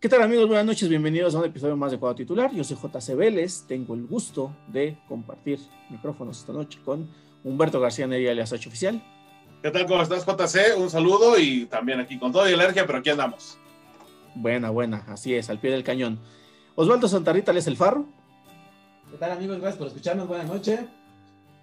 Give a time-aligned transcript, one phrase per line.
[0.00, 0.46] ¿Qué tal amigos?
[0.48, 2.50] Buenas noches, bienvenidos a un episodio más de Cuadro Titular.
[2.54, 5.58] Yo soy JC Vélez, tengo el gusto de compartir
[5.90, 7.10] micrófonos esta noche con
[7.44, 9.04] Humberto García Neri, alias H Oficial.
[9.62, 9.84] ¿Qué tal?
[9.84, 10.78] ¿Cómo estás, JC?
[10.78, 13.58] Un saludo y también aquí con todo y alergia, pero aquí andamos.
[14.34, 16.18] Buena, buena, así es, al pie del cañón.
[16.76, 18.06] Osvaldo Santarrita, alias El Farro.
[19.10, 19.58] ¿Qué tal amigos?
[19.58, 20.80] Gracias por escucharnos, buenas noches.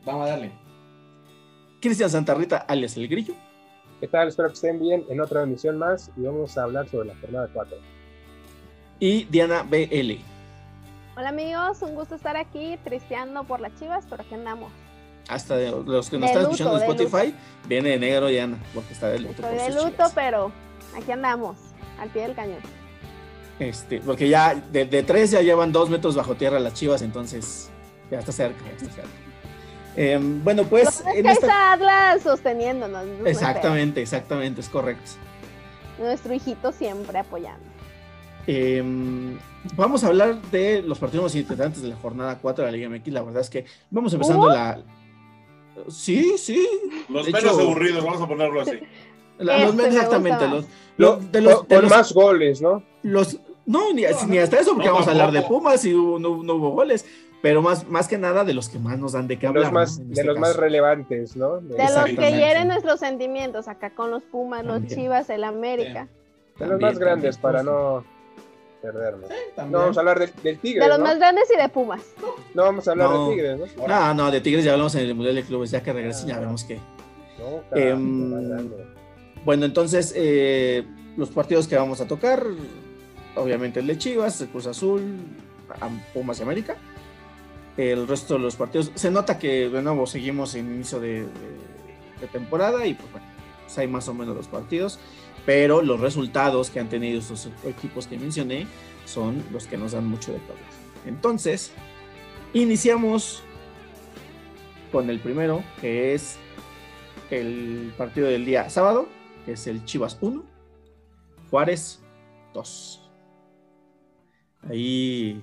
[0.06, 0.52] Vamos a darle.
[1.82, 3.34] Cristian Santarrita, alias El Grillo.
[4.00, 4.28] ¿Qué tal?
[4.28, 7.50] Espero que estén bien en otra emisión más y vamos a hablar sobre la jornada
[7.52, 7.97] 4.
[9.00, 10.18] Y Diana BL.
[11.16, 14.72] Hola amigos, un gusto estar aquí tristeando por las chivas, pero aquí andamos.
[15.30, 17.34] Hasta de- los que nos están escuchando en Spotify,
[17.68, 19.32] viene de negro Diana, porque está de luto.
[19.42, 20.12] Estoy por de luto, chivas.
[20.16, 20.52] pero
[20.96, 21.58] aquí andamos,
[22.00, 22.60] al pie del cañón.
[23.60, 27.70] Este, porque ya de, de tres ya llevan dos metros bajo tierra las chivas, entonces
[28.12, 29.10] ya está cerca, ya está cerca.
[29.96, 31.04] Em, bueno, pues.
[31.16, 33.04] en que esta- está Atlas sosteniéndonos.
[33.26, 35.12] Exactamente, exactamente, es correcto.
[35.98, 37.66] Nuestro hijito siempre apoyando.
[38.48, 39.38] Em,
[39.76, 42.90] vamos a hablar de los partidos más interesantes de la jornada 4 de la Liga
[42.90, 43.08] MX.
[43.14, 44.82] La verdad es que vamos empezando la.
[45.90, 46.68] Sí, sí.
[47.10, 48.80] Los De menos hecho- aburridos, vamos a ponerlo así.
[49.38, 50.46] La- los- Este me exactamente.
[50.98, 52.82] Los, de los, con de con los- más goles, ¿no?
[53.04, 55.42] los- no, ni, ni hasta eso, porque No, vamos a hablar de.
[55.44, 57.06] Pumas y hubo- no, no hubo goles.
[57.40, 59.66] Pero más, más que nada de los que más nos dan de qué hablar.
[59.66, 60.06] Los más, ¿no?
[60.06, 60.62] De este los más caso.
[60.62, 61.58] relevantes, ¿no?
[61.62, 64.84] De los que hieren nuestros sentimientos, acá con los Pumas, los.
[64.88, 66.08] Chivas, el América.
[66.58, 67.42] De los más grandes también.
[67.42, 68.04] para no
[68.82, 69.30] perdernos.
[69.70, 71.06] No vamos a hablar del, del Tigre, De los ¿no?
[71.06, 72.02] más grandes y de Pumas.
[72.54, 73.28] No vamos a hablar No.
[73.30, 73.88] del Tigre, ¿no?
[73.88, 76.40] No, no, de Tigres ya hablamos en el Mundial de Clubes, ya que regresen ya
[76.40, 76.76] vemos que.
[77.40, 78.70] No, carajo, Em.
[79.46, 82.44] Bueno, entonces, eh, los partidos que vamos a tocar,
[83.36, 85.16] obviamente el de Chivas, el Cruz Azul,
[86.14, 86.76] Pumas y América.
[87.78, 91.28] El resto de los partidos, se nota que de nuevo seguimos en inicio de, de-
[92.20, 93.28] de temporada y pues bueno,
[93.64, 95.00] pues hay más o menos los partidos,
[95.48, 98.68] pero los resultados que han tenido estos equipos que mencioné
[99.06, 100.58] son los que nos dan mucho de hablar.
[101.06, 101.72] Entonces,
[102.52, 103.44] iniciamos
[104.92, 106.38] con el primero, que es
[107.32, 109.08] el partido del día sábado,
[109.46, 110.44] que es el Chivas 1,
[111.50, 112.02] Juárez
[112.54, 113.10] 2.
[114.70, 115.42] Ahí,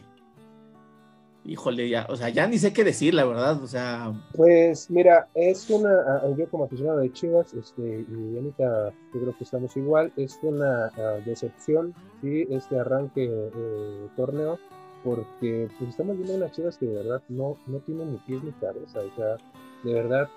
[1.45, 5.29] híjole, ya, o sea, ya ni sé qué decir, la verdad, o sea, Pues mira,
[5.35, 10.13] es una, yo como aficionado de Chivas, este, y Dianita, yo creo que estamos igual,
[10.17, 14.59] es una ah, decepción, sí, este arranque eh, torneo,
[15.05, 18.53] porque pues estamos viendo unas Chivas que de verdad no, no tienen ni pies ni
[18.53, 19.37] cabeza, o sea,
[19.85, 20.29] de verdad,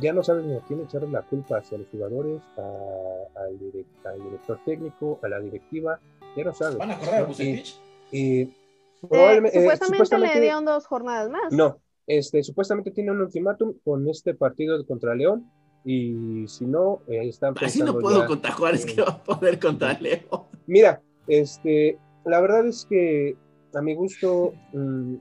[0.00, 4.06] ya no sabes ni a quién echarle la culpa, hacia los jugadores, a- al, direc-
[4.06, 6.00] al director técnico, a la directiva,
[6.36, 6.78] ya no sabes.
[6.78, 7.26] ¿Van a correr a ¿no?
[7.26, 7.78] Bucetich?
[8.10, 8.54] Y, y
[9.02, 11.52] Eh, probablemente- eh, supuestamente, supuestamente- le dieron dos jornadas más.
[11.52, 15.50] no, este, supuestamente tiene un ultimátum con este partido contra León
[15.84, 19.58] y si no, eh, están así no puedo ya- contra Juárez, que va a poder
[19.58, 20.48] contra Leo.
[20.66, 23.36] Mira, este, la verdad es que
[23.74, 25.14] a mi gusto, mm,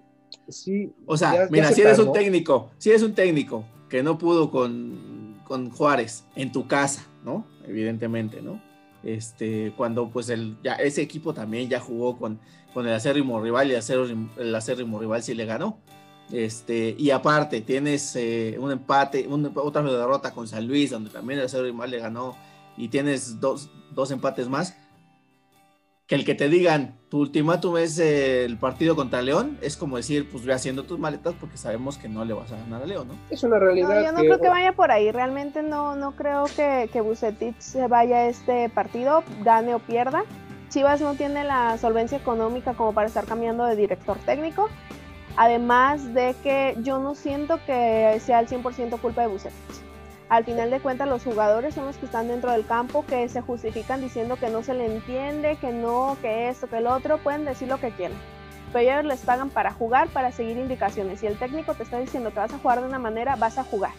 [0.48, 0.92] sí.
[1.06, 4.02] O sea, ya- ya mira, se si eres un técnico, si eres un técnico que
[4.02, 7.46] no pudo con, con Juárez en tu casa, ¿no?
[7.68, 8.62] Evidentemente, ¿no?
[9.06, 12.40] Este, cuando pues el, ya, ese equipo también ya jugó con,
[12.74, 15.78] con el acérrimo rival y el acérrimo, el acérrimo rival sí le ganó.
[16.32, 21.40] Este, y aparte, tienes eh, un empate, un- otra derrota con San Luis, donde también
[21.40, 22.36] el acérrimo rival le ganó,
[22.78, 24.76] y tienes dos, dos empates más.
[26.08, 30.30] Que el que te digan tu ultimátum es el partido contra León, es como decir,
[30.30, 33.08] pues ve haciendo tus maletas porque sabemos que no le vas a ganar a León,
[33.08, 33.16] ¿no?
[33.30, 34.04] Es una No, realidad.
[34.04, 35.12] yo no creo que vaya por ahí.
[35.12, 40.26] Realmente no, no creo que, que Bucetich se vaya a este partido, gane o pierda.
[40.70, 44.70] Chivas no tiene la solvencia económica como para estar cambiando de director técnico.
[45.38, 49.85] Además de que yo no siento que sea al 100% culpa de Bucetich.
[50.30, 53.42] Al final de cuentas, los jugadores son los que están dentro del campo, que se
[53.42, 57.20] justifican diciendo que no se le entiende, que no, que esto, que el otro.
[57.20, 58.18] Pueden decir lo que quieran
[58.76, 61.22] pero ellos les pagan para jugar, para seguir indicaciones.
[61.22, 63.64] Si el técnico te está diciendo que vas a jugar de una manera, vas a
[63.64, 63.92] jugar.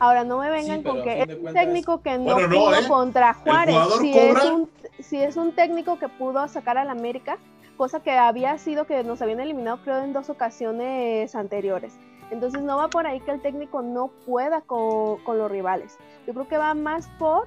[0.00, 2.74] Ahora no me vengan Sí, con que es un técnico que no Bueno, no, pudo
[2.74, 2.88] ¿eh?
[2.88, 3.76] contra Juárez.
[4.00, 4.42] Si cobra.
[4.42, 7.38] es, un, si es un técnico que pudo sacar al América,
[7.76, 11.92] cosa que había sido que nos habían eliminado creo en dos ocasiones anteriores.
[12.30, 15.96] Entonces no va por ahí que el técnico no pueda con, con los rivales.
[16.26, 17.46] Yo creo que va más por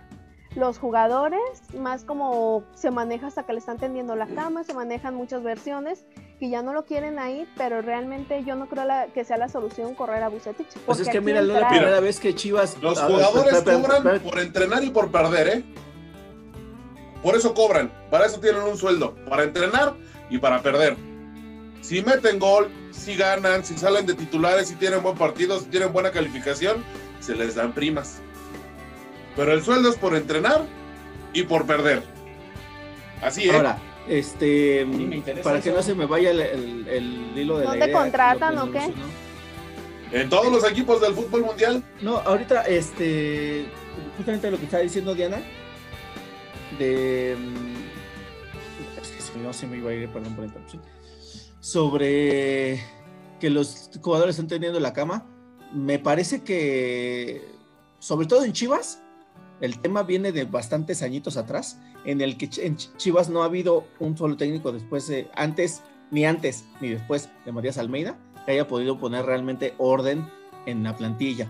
[0.55, 1.39] los jugadores,
[1.77, 6.05] más como se maneja hasta que le están tendiendo la cama, se manejan muchas versiones
[6.39, 9.49] que ya no lo quieren ahí, pero realmente yo no creo la- que sea la
[9.49, 10.67] solución correr a Bucetich.
[10.85, 12.77] Pues es que mira, no es la primera vez que Chivas...
[12.81, 15.63] Los jugadores cobran por entrenar y por perder, ¿eh?
[17.21, 19.95] Por eso cobran, para eso tienen un sueldo, para entrenar
[20.29, 20.95] y para perder.
[21.87, 25.93] Si meten gol, si ganan, si salen de titulares, si tienen buen partido, si tienen
[25.93, 26.83] buena calificación,
[27.21, 28.17] se les dan primas.
[29.37, 30.65] Pero el sueldo es por entrenar
[31.31, 32.03] y por perder.
[33.21, 33.53] Así, ¿eh?
[33.55, 33.77] Ahora,
[34.09, 37.65] Este, mí me interesa para que no se me vaya el, el- el hilo de
[37.65, 38.91] la ¿Dónde idea, contratan lo o qué?
[40.11, 41.81] En todos los equipos del fútbol mundial.
[42.01, 43.65] No, ahorita, este,
[44.17, 45.37] justamente lo que estaba diciendo Diana,
[46.79, 50.81] de, mm, es que si no se me iba a ir, perdón por la interrupción,
[51.59, 52.79] sobre
[53.39, 55.25] que los jugadores están teniendo la cama,
[55.73, 57.41] me parece que,
[57.99, 59.01] sobre todo en Chivas,
[59.61, 63.45] el tema viene de bastantes añitos atrás, en el que en Ch- Chivas no ha
[63.45, 65.81] habido un solo técnico después, de, antes,
[66.11, 70.27] ni antes, ni después de Matías Almeida, que haya podido poner realmente orden
[70.65, 71.49] en la plantilla.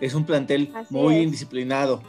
[0.00, 1.22] Es un plantel Así muy es.
[1.24, 2.02] indisciplinado.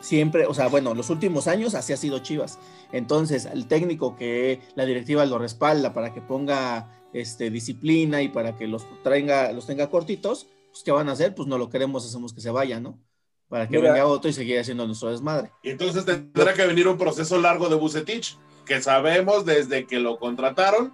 [0.00, 2.58] Siempre, o sea, bueno, los últimos años así ha sido Chivas.
[2.92, 8.56] Entonces, el técnico que la directiva lo respalda para que ponga este, disciplina y para
[8.56, 11.34] que los, traiga, los tenga cortitos, pues, ¿qué van a hacer?
[11.34, 13.00] Pues no lo queremos, hacemos que se vaya, ¿no?
[13.48, 13.92] Para que Mira.
[13.92, 15.50] venga otro y seguir haciendo nuestro desmadre.
[15.62, 20.18] Y entonces tendrá que venir un proceso largo de Bucetich, que sabemos desde que lo
[20.18, 20.92] contrataron.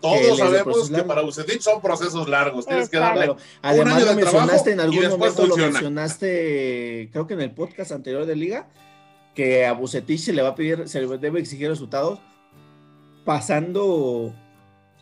[0.00, 2.66] Todos sabemos procesos que para Bucetich son procesos largos.
[2.66, 3.26] Tienes que darle.
[3.26, 5.72] Claro, además año lo de trabajo mencionaste en y algún después momento, lo funciona.
[5.72, 8.68] mencionaste, creo que en el podcast anterior de Liga,
[9.34, 12.18] que a Bucetich se le va a pedir, se le debe exigir resultados
[13.24, 14.34] pasando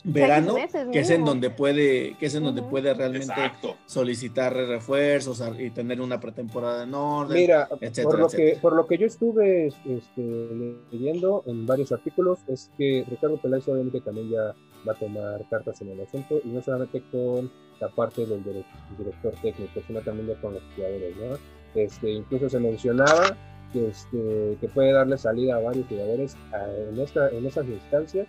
[0.04, 0.54] verano,
[0.92, 3.76] que es en donde puede, que es en donde puede realmente Exacto.
[3.86, 7.36] solicitar refuerzos y tener una pretemporada en orden.
[7.36, 8.54] Mira, etcétera, por, lo etcétera.
[8.54, 13.68] que, por lo que yo estuve este, leyendo en varios artículos, es que Ricardo Peláez
[13.68, 14.54] obviamente también ya
[14.88, 17.50] va a tomar cartas en el asunto, y no solamente con
[17.80, 18.64] la parte del dire-
[18.96, 21.38] director técnico, sino también con los jugadores, ¿no?
[21.74, 23.36] Este, incluso se mencionaba
[23.72, 28.26] que, este, que puede darle salida a varios jugadores a- en, esta, en esas instancias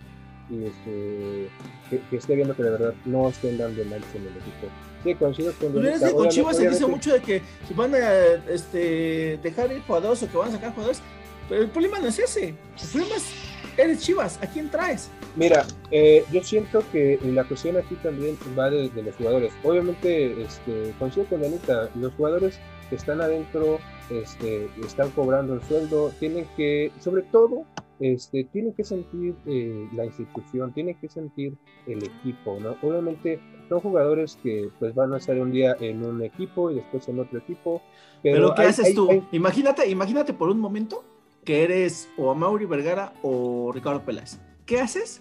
[0.50, 1.48] y este,
[1.88, 4.66] que, que esté viendo que de verdad no estén dando mal en el equipo.
[5.02, 7.42] Sí, coincido con Pues Dianita, ves, con Chivas se dice mucho de que
[7.74, 8.14] van a
[8.50, 11.00] este, dejar ir jugadores o que van a sacar jugadores,
[11.48, 12.48] pero el problema no es ese.
[12.48, 13.32] El problema es,
[13.76, 15.10] eres Chivas, ¿a quién traes?
[15.36, 19.52] Mira, eh, yo siento que la cuestión aquí también va de, de los jugadores.
[19.62, 22.58] Obviamente, este, coincido con Anita, los jugadores
[22.88, 23.78] que están adentro
[24.10, 27.64] este, están cobrando el sueldo, tienen que, sobre todo,
[28.00, 31.54] este, tienen que sentir eh, la institución, tienen que sentir
[31.86, 32.74] el equipo, ¿no?
[32.82, 37.06] Obviamente son jugadores que pues van a estar un día en un equipo y después
[37.08, 37.82] en otro equipo.
[38.22, 39.10] Pero, Pero, ¿qué hay- haces hay- tú?
[39.10, 41.04] hay- Imagínate, imagínate por un momento
[41.44, 44.38] que eres o Mauri Vergara o Ricardo Peláez.
[44.66, 45.20] ¿Qué haces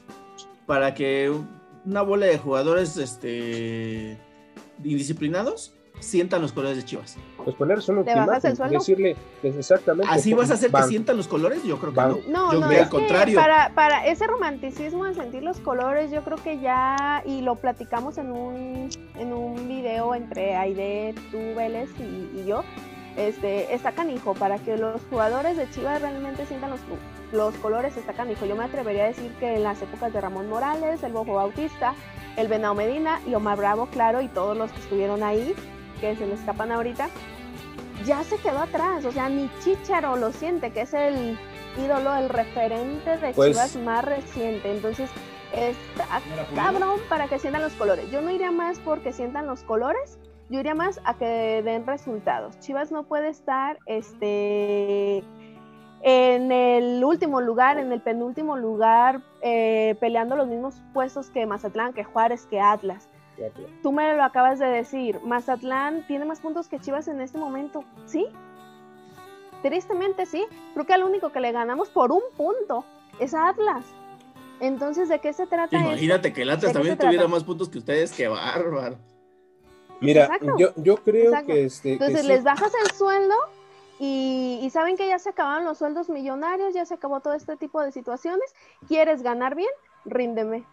[0.65, 1.33] para que
[1.85, 4.17] una bola de jugadores este,
[4.83, 7.17] indisciplinados sientan los colores de Chivas?
[7.43, 8.79] pues ponerse un ¿Te bajas el sueldo?
[8.79, 10.13] decirle pues, exactamente.
[10.13, 11.63] ¿Así vas a hacer que sientan los colores?
[11.63, 12.17] Yo creo que van- no.
[12.27, 13.35] No, Yo no, es al que contrario.
[13.39, 18.17] para, para ese romanticismo de sentir los colores, yo creo que ya, y lo platicamos
[18.17, 22.63] en un, en un video entre Aide, tú, Vélez y, y yo,
[23.17, 26.79] este, está canijo, para que los jugadores de Chivas realmente sientan los,
[27.31, 28.45] los colores, está canijo.
[28.45, 31.93] Yo me atrevería a decir que en las épocas de Ramón Morales, el Bojo Bautista,
[32.37, 35.53] el Venao Medina y Omar Bravo, claro, y todos los que estuvieron ahí,
[35.99, 37.09] que se me escapan ahorita,
[38.05, 41.37] ya se quedó atrás, o sea, ni Chicharo lo siente, que es el
[41.77, 44.71] ídolo, el referente de Pues- Chivas más reciente.
[44.71, 45.09] Entonces,
[45.53, 46.21] está
[46.55, 48.09] cabrón para que sientan los colores.
[48.11, 50.17] Yo no iría más porque sientan los colores,
[50.49, 52.59] yo iría más a que den resultados.
[52.59, 55.23] Chivas no puede estar este
[56.01, 61.93] en el último lugar, en el penúltimo lugar, eh, peleando los mismos puestos que Mazatlán,
[61.93, 63.09] que Juárez, que Atlas.
[63.81, 67.85] Tú me lo acabas de decir, Mazatlán tiene más puntos que Chivas en este momento,
[68.05, 68.27] ¿sí?
[69.61, 72.85] Tristemente sí, creo que al único que le ganamos por un punto
[73.19, 73.85] es a Atlas.
[74.59, 75.89] Entonces, ¿de qué se trata esto?
[75.89, 77.09] Imagínate que el ¿De Atlas también trata?
[77.09, 78.97] tuviera más puntos que ustedes, qué bárbaro.
[80.01, 80.55] Mira, Exacto.
[80.57, 81.47] yo, yo creo Exacto.
[81.47, 81.81] que este.
[81.89, 83.35] que Entonces sí- les bajas el sueldo
[83.99, 87.57] y, y saben que ya se acabaron los sueldos millonarios, ya se acabó todo este
[87.57, 88.53] tipo de situaciones.
[88.87, 89.69] ¿Quieres ganar bien?
[90.05, 90.63] Ríndeme.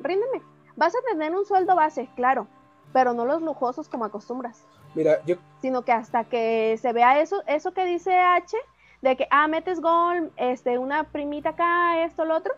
[0.00, 0.42] Ríndeme.
[0.76, 2.46] Vas a tener un sueldo base, claro,
[2.92, 4.64] pero no los lujosos como acostumbras,
[4.94, 8.56] Mira, yo sino que hasta que se vea eso, eso que dice H,
[9.02, 12.54] de que, ah, metes gol, este, una primita acá, esto, lo otro,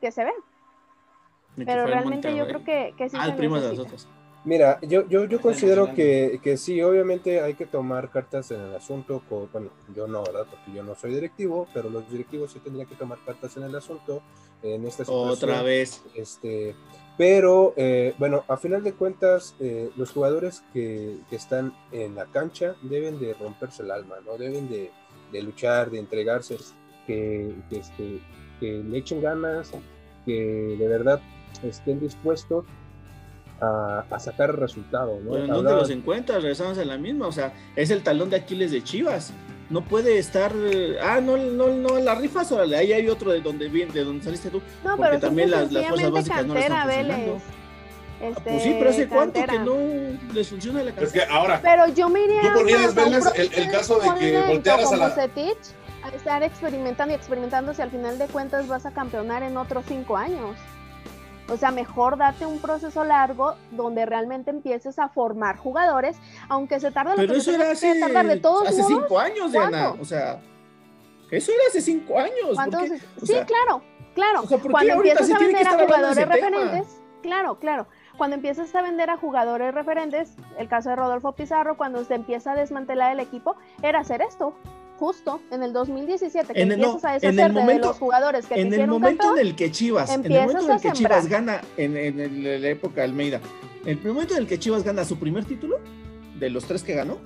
[0.00, 0.32] que se vea.
[1.56, 4.08] Pero realmente yo creo que, que sí Ah, se el primo de nosotros.
[4.48, 8.74] Mira, yo, yo, yo considero que, que sí, obviamente hay que tomar cartas en el
[8.74, 9.22] asunto.
[9.28, 10.46] co- bueno, yo no, ¿verdad?
[10.50, 13.74] Porque yo no soy directivo, pero los directivos sí tendrían que tomar cartas en el
[13.76, 14.22] asunto
[14.62, 15.50] en esta situación.
[15.50, 16.02] Otra vez.
[16.14, 16.74] Este,
[17.18, 22.24] pero, eh, bueno, a final de cuentas, eh, los jugadores que, que están en la
[22.24, 24.38] cancha deben de romperse el alma, ¿no?
[24.38, 24.90] Deben de,
[25.30, 26.56] de luchar, de entregarse,
[27.06, 28.20] que, que, este,
[28.60, 29.72] que le echen ganas,
[30.24, 31.20] que de verdad
[31.62, 32.64] estén dispuestos
[33.60, 35.30] a, a sacar el resultado, ¿no?
[35.30, 36.42] Bueno, ¿en dónde los encuentras?
[36.42, 37.26] Regresamos a la misma.
[37.26, 39.32] O sea, es el talón de Aquiles de Chivas.
[39.70, 40.52] no puede estar,
[41.02, 44.24] ah, no, no, no, la rifas, órale, ahí hay otro de donde viene, de donde
[44.24, 44.62] saliste tú.
[44.82, 47.12] No, porque pero también las, las fuerzas básicas no le están funcionando.
[47.14, 47.42] Vélez.
[47.42, 49.76] Ah, Este, pues sí, pero hace cuánto que no
[50.34, 51.26] les funciona la Es cantera.
[51.26, 54.90] que ahora, Pero yo me iría Tú un Vélez, el- el caso de que voltearas
[54.92, 55.58] a la- como Bucetich,
[56.02, 59.84] a estar experimentando y experimentando si al final de cuentas vas a campeonar en otros
[59.86, 60.56] cinco años.
[61.48, 66.16] O sea, mejor date un proceso largo donde realmente empieces a formar jugadores,
[66.48, 68.98] aunque se tarde lo Pero que eso se era hace, tardar de todos hace modos.
[68.98, 69.94] cinco años, Diana.
[70.00, 70.40] O sea,
[71.30, 72.56] eso era hace cinco años.
[73.22, 73.82] sí, claro,
[74.14, 74.42] claro.
[74.42, 76.34] o sea, ¿por qué Cuando empiezas a vender a jugadores tema?
[76.34, 77.86] referentes, claro, claro.
[78.18, 82.52] Cuando empiezas a vender a jugadores referentes, el caso de Rodolfo Pizarro, cuando se empieza
[82.52, 84.54] a desmantelar el equipo, era hacer esto.
[84.98, 87.86] Justo en el 2017, que En el- no, empiezas a en el deshacerte momento- de
[87.92, 90.64] los jugadores que te en el momento campeón, en el que Chivas, en el momento
[90.64, 93.40] en el que Chivas gana, en, en la época de Almeida,
[93.84, 95.78] en el momento en el que Chivas gana su primer título,
[96.38, 97.18] de los tres que ganó,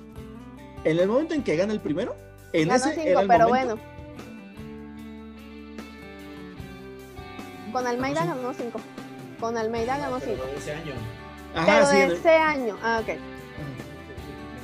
[0.83, 2.15] en el momento en que gana el primero,
[2.53, 3.75] en ganó ese cinco, era el pero momento.
[3.77, 3.93] bueno.
[7.71, 8.79] Con Almeida ganó cinco.
[9.39, 10.45] Con Almeida ganó Pero cinco.
[10.47, 10.93] de ese año.
[11.55, 12.77] Ajá, Pero sí, de ese año.
[12.83, 13.09] Ah, ok.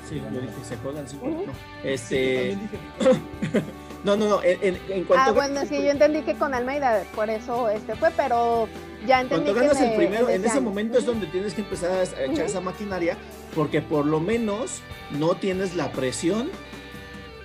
[0.10, 1.28] Sí, yo dije, se juegan cinco.
[1.28, 1.46] Ujú.
[1.46, 1.52] no.
[1.84, 2.58] Este,
[4.04, 7.70] no, no, no, en, cuanto Ah, bueno, que yo entendí que con Almeida, por eso
[7.70, 8.68] este fue, pero
[9.06, 10.62] ya entendí Cuando que ganas el me- primero, en ese año.
[10.62, 13.18] momento es donde tienes que empezar a echar esa maquinaria,
[13.56, 16.50] porque por lo menos no tienes la presión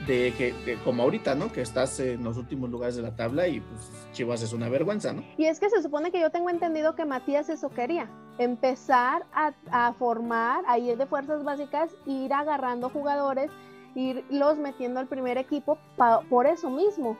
[0.06, 1.50] de que, de- como ahorita, ¿no?
[1.52, 5.12] Que estás en los últimos lugares de la tabla y pues Chivas es una vergüenza,
[5.12, 5.23] ¿no?
[5.38, 8.08] Y es que se supone que yo tengo entendido que Matías eso quería,
[8.38, 13.50] empezar a, a formar, a ir de fuerzas básicas, ir agarrando jugadores,
[13.94, 17.16] irlos metiendo al primer equipo pa- por eso mismo.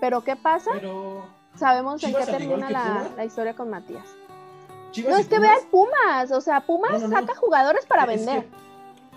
[0.00, 0.70] Pero ¿qué pasa?
[0.74, 2.72] Pero Sabemos en qué termina que
[3.16, 4.04] la, historia con Matías.
[4.92, 7.20] Chivas No, es que Pumas- vean Pumas, o sea, Pumas No, no, no.
[7.20, 8.48] saca jugadores para Es que- vender.
[8.48, 8.67] Ajá,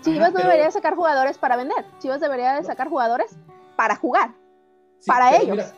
[0.02, 3.36] Chivas pero- debería sacar jugadores para vender, Chivas debería de sacar jugadores
[3.76, 4.34] para jugar.
[4.98, 5.50] Sí, para ellos.
[5.56, 5.72] mira,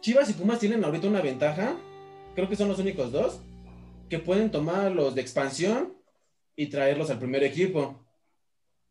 [0.00, 1.74] Chivas y Pumas tienen ahorita una ventaja,
[2.34, 3.40] creo que son los únicos dos,
[4.10, 5.94] que pueden tomar los de expansión
[6.56, 8.00] y traerlos al primer equipo.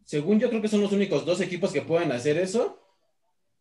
[0.05, 2.79] Según yo creo que son los únicos dos equipos que pueden hacer eso.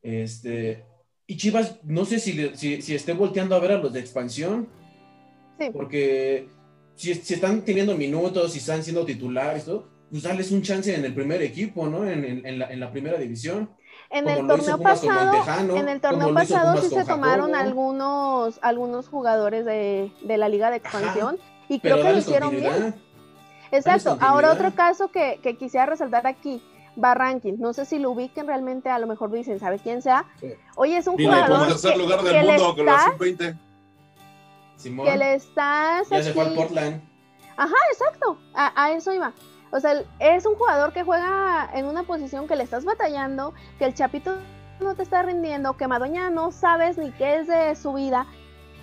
[0.03, 0.85] Este,
[1.27, 4.69] y Chivas, no sé si, si, si esté volteando a ver a los de expansión,
[5.59, 5.71] Sí.
[5.73, 6.49] porque
[6.97, 11.05] si, si están teniendo minutos, si están siendo titulares, todo, pues darles un chance en
[11.07, 12.05] el primer equipo, ¿no?
[12.05, 13.69] En, en- en la, en la primera división.
[14.11, 19.65] En el torneo pasado, Montejano, en el torneo pasado sí se tomaron algunos, algunos jugadores
[19.65, 21.39] de, de la liga de expansión
[21.71, 22.95] y Pero creo que lo hicieron bien.
[23.71, 24.19] Exacto.
[24.21, 26.63] Ahora otro caso que, que quisiera resaltar aquí,
[26.95, 27.57] Barranquín.
[27.59, 30.27] No sé si lo ubiquen realmente, a lo mejor dicen, ¿sabe quién sea?
[30.39, 30.49] Sí.
[30.77, 33.13] Oye, es un Dile, jugador tercer que, lugar que del le mundo con la estás,
[33.15, 33.59] sub-20.
[34.77, 37.01] Simón, que le estás ya se fue al Portland.
[37.93, 39.33] Exacto, a, a eso iba.
[39.73, 43.55] O sea, el- es un jugador que juega en una posición que le estás batallando,
[43.79, 44.37] que el Chapito
[44.81, 48.27] no te está rindiendo, que Madoña no sabes ni qué es de su vida.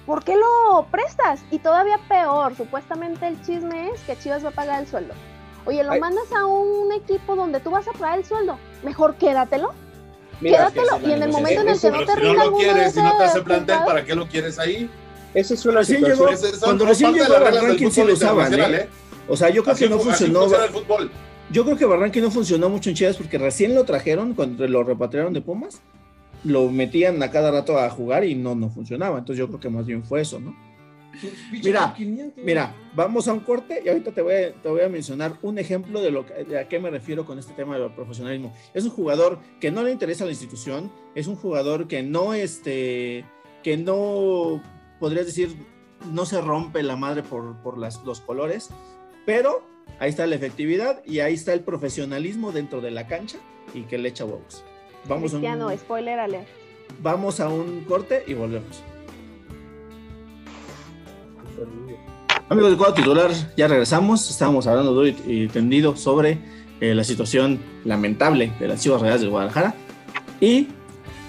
[0.08, 1.41] ¿Por qué lo prestas?
[1.51, 5.13] Y todavía peor, supuestamente el chisme es que Chivas va a pagar el sueldo.
[5.65, 6.00] Oye, lo Ay.
[6.00, 8.58] mandas a un equipo donde tú vas a pagar el sueldo.
[8.81, 9.74] Mejor quédatelo,
[10.41, 11.08] Mira, quédatelo.
[11.08, 13.01] Y en el momento en el que no te si no rinda lo quieres, si
[13.03, 14.89] no te hace ese plantel, jugador, ¿para qué lo quieres ahí?
[15.36, 16.29] esa es una Recién situación.
[16.36, 18.77] llegó- Cuando recién llegó del sí fútbol lo usaban, internacional, ¿eh?
[18.84, 18.89] ¿eh?
[19.29, 20.41] O sea, yo creo Así que no funcionó.
[20.41, 21.12] funciona el fútbol.
[21.51, 24.83] Yo creo que Barranqui no funcionó mucho en Chivas porque recién lo trajeron cuando lo
[24.83, 25.81] repatriaron de Pumas,
[26.43, 29.17] lo metían a cada rato a jugar y no, no funcionaba.
[29.17, 30.55] Entonces yo creo que más bien fue eso, ¿no?
[31.51, 31.95] Mira,
[32.38, 35.57] Mira, vamos a un corte y ahorita te voy a, te voy a mencionar un
[35.57, 38.53] ejemplo de, lo que, de a qué me refiero con este tema del profesionalismo.
[38.74, 43.25] Es un jugador que no le interesa la institución, es un jugador que no, este,
[43.63, 44.62] que no,
[45.00, 45.55] podrías decir,
[46.12, 48.69] no se rompe la madre por, por las, los colores,
[49.29, 49.62] pero
[50.00, 53.38] ahí está la efectividad y ahí está el profesionalismo dentro de la cancha
[53.75, 54.63] y que le echa huevos.
[55.07, 56.48] Vamos a un- Cristiano, spoiler alert.
[57.03, 58.81] Vamos a un corte y volvemos.
[62.50, 64.27] Amigos de cuadro titular, ya regresamos.
[64.31, 66.39] Estábamos hablando duro y, y tendido sobre
[66.81, 69.75] eh, la situación lamentable de las Chivas Reales de Guadalajara.
[70.41, 70.69] Y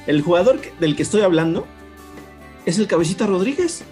[0.07, 1.67] el jugador que- del que estoy hablando
[2.65, 3.85] es el Cabecita Rodríguez.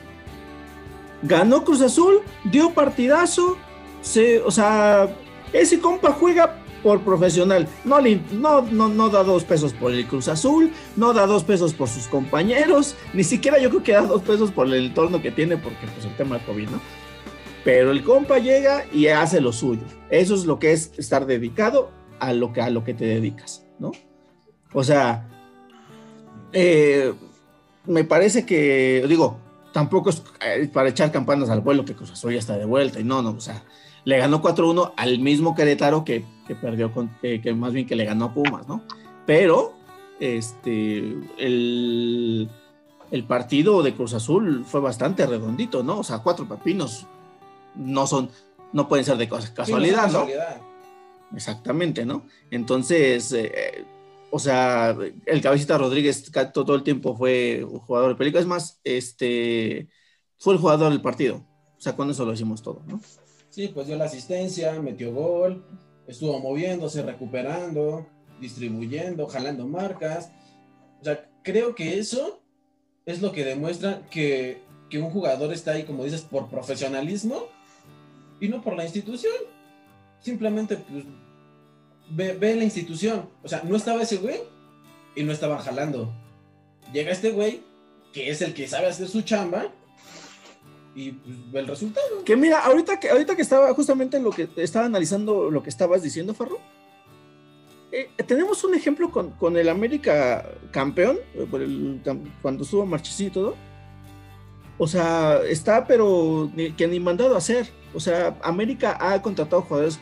[1.24, 3.58] Ganó Cruz Azul, dio partidazo.
[4.00, 5.08] Se, o sea,
[5.52, 7.68] ese compa juega por profesional.
[7.84, 11.88] No, no, no da dos pesos por el Cruz Azul, no da dos pesos por
[11.88, 15.56] sus compañeros, ni siquiera yo creo que da dos pesos por el entorno que tiene,
[15.56, 16.80] porque pues el tema de COVID, ¿no?
[17.64, 19.82] Pero el compa llega y hace lo suyo.
[20.10, 21.90] Eso es lo que es estar dedicado
[22.20, 23.92] a lo que, a lo que te dedicas, ¿no?
[24.72, 25.28] O sea,
[26.52, 27.12] eh,
[27.86, 29.38] me parece que, digo,
[29.72, 33.00] tampoco es eh, para echar campanas al vuelo que Cruz Azul ya está de vuelta,
[33.00, 33.64] y no, no, o sea,
[34.08, 37.94] le ganó 4-1 al mismo Querétaro que, que perdió, con, que, que más bien que
[37.94, 38.82] le ganó a Pumas, ¿no?
[39.26, 39.74] Pero
[40.18, 42.48] este, el,
[43.10, 45.98] el partido de Cruz Azul fue bastante redondito, ¿no?
[45.98, 47.06] O sea, cuatro papinos
[47.74, 48.30] no son,
[48.72, 50.26] no pueden ser de casualidad, Sí, no.
[51.36, 52.22] Exactamente, ¿no?
[52.50, 53.84] Entonces, eh,
[54.30, 54.96] o sea,
[55.26, 58.40] el Cabecita Rodríguez todo el tiempo fue un jugador de película.
[58.40, 59.90] Es más, este,
[60.38, 61.44] fue el jugador del partido.
[61.76, 63.02] O sea, con eso lo hicimos todo, ¿no?
[63.58, 65.64] Sí, pues dio la asistencia, metió gol,
[66.06, 68.06] estuvo moviéndose, recuperando,
[68.40, 70.30] distribuyendo, jalando marcas.
[71.00, 72.40] O sea, creo que eso
[73.04, 77.48] es lo que demuestra que, que un jugador está ahí, como dices, por profesionalismo
[78.40, 79.34] y no por la institución.
[80.20, 81.04] Simplemente, pues,
[82.10, 83.28] ve, ve la institución.
[83.42, 84.38] O sea, no estaba ese güey
[85.16, 86.14] y no estaban jalando.
[86.92, 87.62] Llega este güey,
[88.12, 89.72] que es el que sabe hacer su chamba,
[90.98, 92.24] y pues el resultado.
[92.24, 96.02] Que mira, ahorita que, ahorita que estaba justamente lo que estaba analizando lo que estabas
[96.02, 96.58] diciendo, Farro,
[97.92, 101.46] eh, tenemos un ejemplo con, con el América campeón, eh,
[102.42, 103.54] cuando estuvo Marchesín y todo.
[104.76, 107.68] O sea, está, pero ni- que ni mandado a hacer.
[107.94, 109.98] O sea, América ha contratado jugadores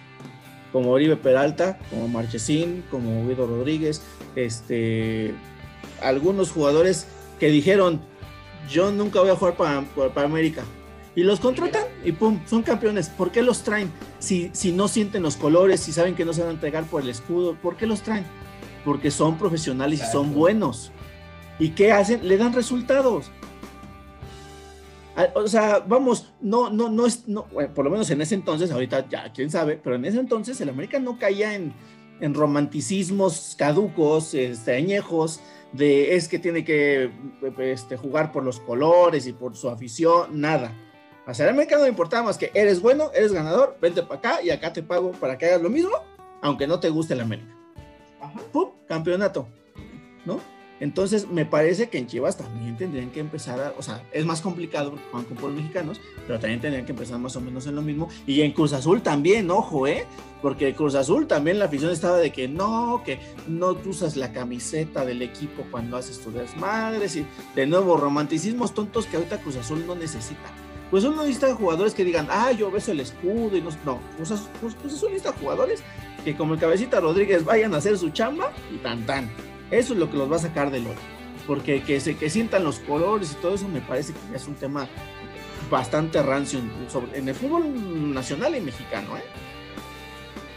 [0.73, 4.03] como Oribe Peralta, como Marchesín, como Guido Rodríguez,
[4.35, 5.33] este,
[6.03, 7.07] algunos jugadores
[7.41, 8.01] que dijeron,
[8.69, 10.65] yo nunca voy a jugar para, para América.
[11.17, 13.09] Y los contratan y pum, son campeones.
[13.09, 13.91] ¿Por qué los traen?
[14.19, 17.03] Si, si no sienten los colores, si saben que no se van a entregar por
[17.03, 18.25] el escudo, ¿por qué los traen?
[18.85, 20.93] Porque son profesionales y son buenos.
[21.59, 22.29] ¿Y qué hacen?
[22.29, 23.31] Le dan resultados.
[25.17, 28.35] Ah, O sea, vamos, no, no, no es, no, bueno, por lo menos en ese
[28.35, 31.73] entonces, ahorita ya quién sabe, pero en ese entonces el América no caía en,
[32.21, 35.41] en romanticismos caducos, este, añejos,
[35.73, 37.11] de es que tiene que
[37.59, 40.75] este, jugar por los colores y por su afición, nada.
[41.27, 44.19] O sea, el América no le importaba más que eres bueno, eres ganador, vente para
[44.19, 45.91] acá y acá te pago para que hagas lo mismo,
[46.41, 47.53] aunque no te guste el América.
[48.21, 48.41] Ajá.
[48.53, 48.71] ¡Pum!
[48.87, 49.49] Campeonato,
[50.25, 50.41] ¿no?
[50.79, 54.43] Entonces, me parece que en Chivas también tendrían que empezar a, o sea, es más
[54.43, 57.77] complicado porque juegan con puros mexicanos, pero también tendrían que empezar más o menos en
[57.77, 58.09] lo mismo.
[58.27, 60.05] Y en Cruz Azul también, ojo, ¿eh?
[60.43, 65.07] Porque Cruz Azul también la afición estaba de que no, que no usas la camiseta
[65.07, 69.85] del equipo cuando haces tus desmadres y de nuevo romanticismos tontos que ahorita Cruz Azul
[69.87, 70.66] no necesita.
[70.91, 74.31] Pues uno necesita jugadores que digan, ah, yo beso el escudo y no, no, Cruz
[74.31, 74.49] Azul,
[74.81, 75.83] Cruz Azul necesita jugadores
[76.25, 79.29] que como el cabecita Rodríguez vayan a hacer su chamba y tan tan.
[79.71, 80.95] Eso es lo que los va a sacar del hoyo.
[81.47, 84.47] Porque que, se, que sientan los colores y todo eso me parece que ya es
[84.49, 84.89] un tema
[85.71, 89.17] bastante rancio en, sobre- en el fútbol nacional y mexicano.
[89.17, 89.23] ¿eh?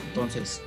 [0.10, 0.62] Entonces,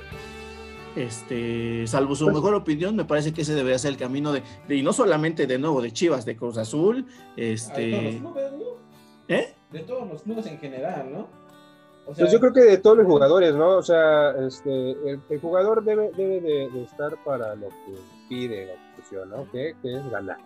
[0.95, 4.43] este, salvo su Pues- mejor opinión, me parece que ese debería ser el camino de,
[4.67, 8.21] de- y no solamente de nuevo de Chivas, de Cruz Azul, de este.
[9.27, 9.53] ¿Eh?
[9.71, 11.27] De todos los clubes en general, ¿no?
[12.05, 13.77] O Pues yo creo que de todos los jugadores, ¿no?
[13.77, 17.95] O sea, este, el, el jugador debe, debe de, de estar para lo que
[18.27, 19.49] pide la institución, ¿no?
[19.51, 20.37] Que, que es ganar,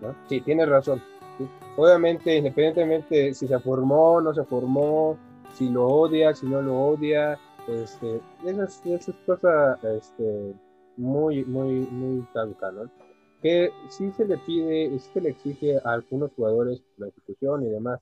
[0.00, 0.14] ¿no?
[0.28, 1.00] Sí, tienes razón.
[1.38, 1.48] ¿sí?
[1.76, 5.16] Obviamente, independientemente si se formó, no se formó,
[5.54, 10.54] si lo odia, si no lo odia, este, eso es, eso es cosa este,
[10.96, 12.90] muy, muy, muy caduca, ¿no?
[13.40, 17.68] Que sí se le pide, sí se le exige a algunos jugadores la institución y
[17.68, 18.00] demás,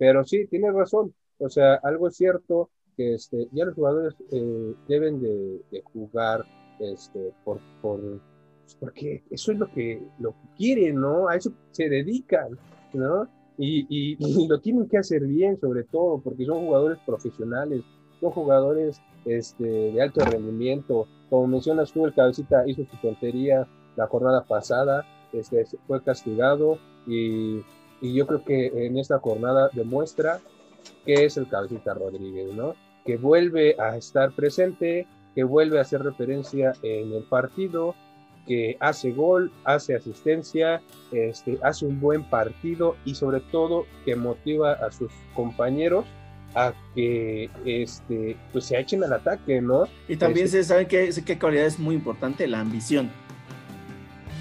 [0.00, 1.14] pero sí, tienes razón.
[1.38, 6.46] O sea, algo es cierto que este, ya los jugadores eh, deben de, de jugar
[6.80, 8.00] este, por, por,
[8.62, 11.28] pues, porque eso es lo que, lo que quieren, ¿no?
[11.28, 12.58] A eso se dedican,
[12.92, 13.28] ¿no?
[13.58, 17.84] Y, y- y lo tienen que hacer bien, sobre todo, porque son jugadores profesionales,
[18.20, 21.10] son jugadores este, de alto rendimiento.
[21.28, 27.66] Como mencionas tú, el cabecita hizo su tontería la jornada pasada, este, fue castigado y,
[28.00, 30.40] y yo creo que en esta jornada demuestra
[31.04, 32.74] que es el Cabecita Rodríguez, ¿no?
[33.04, 37.94] Que vuelve a estar presente, que vuelve a hacer referencia en el partido,
[38.46, 40.80] que hace gol, hace asistencia,
[41.12, 46.04] este, hace un buen partido y sobre todo que motiva a sus compañeros
[46.54, 49.84] a que este, pues se echen al ataque, ¿no?
[50.08, 53.10] Y también Este- se sabe que, qué cualidad es muy importante, la ambición.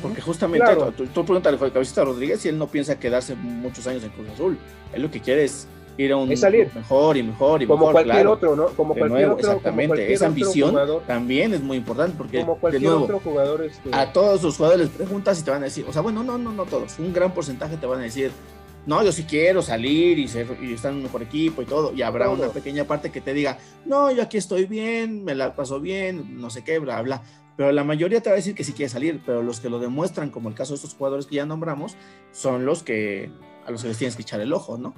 [0.02, 0.92] Porque justamente Claro.
[0.96, 4.30] tú, tú pregúntale a Cabecita Rodríguez y él no piensa quedarse muchos años en Cruz
[4.34, 4.58] Azul.
[4.94, 6.70] Él lo que quiere es ir a un Es salir.
[6.74, 8.32] mejor y mejor y Como mejor, cualquier claro.
[8.32, 8.68] otro, ¿no?
[8.68, 9.88] Como De cualquier nuevo, otro, como exactamente.
[9.88, 13.64] cualquier Esa ambición jugador, también es muy importante porque, como de cualquier nuevo, otro jugador,
[13.66, 16.24] este, a todos los jugadores les preguntas y te van a decir, o sea, bueno,
[16.24, 18.32] no, no, no todos, un gran porcentaje te van a decir,
[18.86, 21.92] no, yo sí quiero salir y, ser, y estar en un mejor equipo y todo,
[21.94, 22.36] y habrá Todo.
[22.36, 26.40] una pequeña parte que te diga, no, yo aquí estoy bien, me la paso bien,
[26.40, 27.22] no sé qué, bla, bla.
[27.60, 29.80] Pero la mayoría te va a decir que sí quiere salir, pero los que lo
[29.80, 31.98] demuestran, como el caso de estos jugadores que ya nombramos,
[32.32, 33.30] son los que
[33.66, 34.94] a los que les tienes que echar el ojo, ¿no?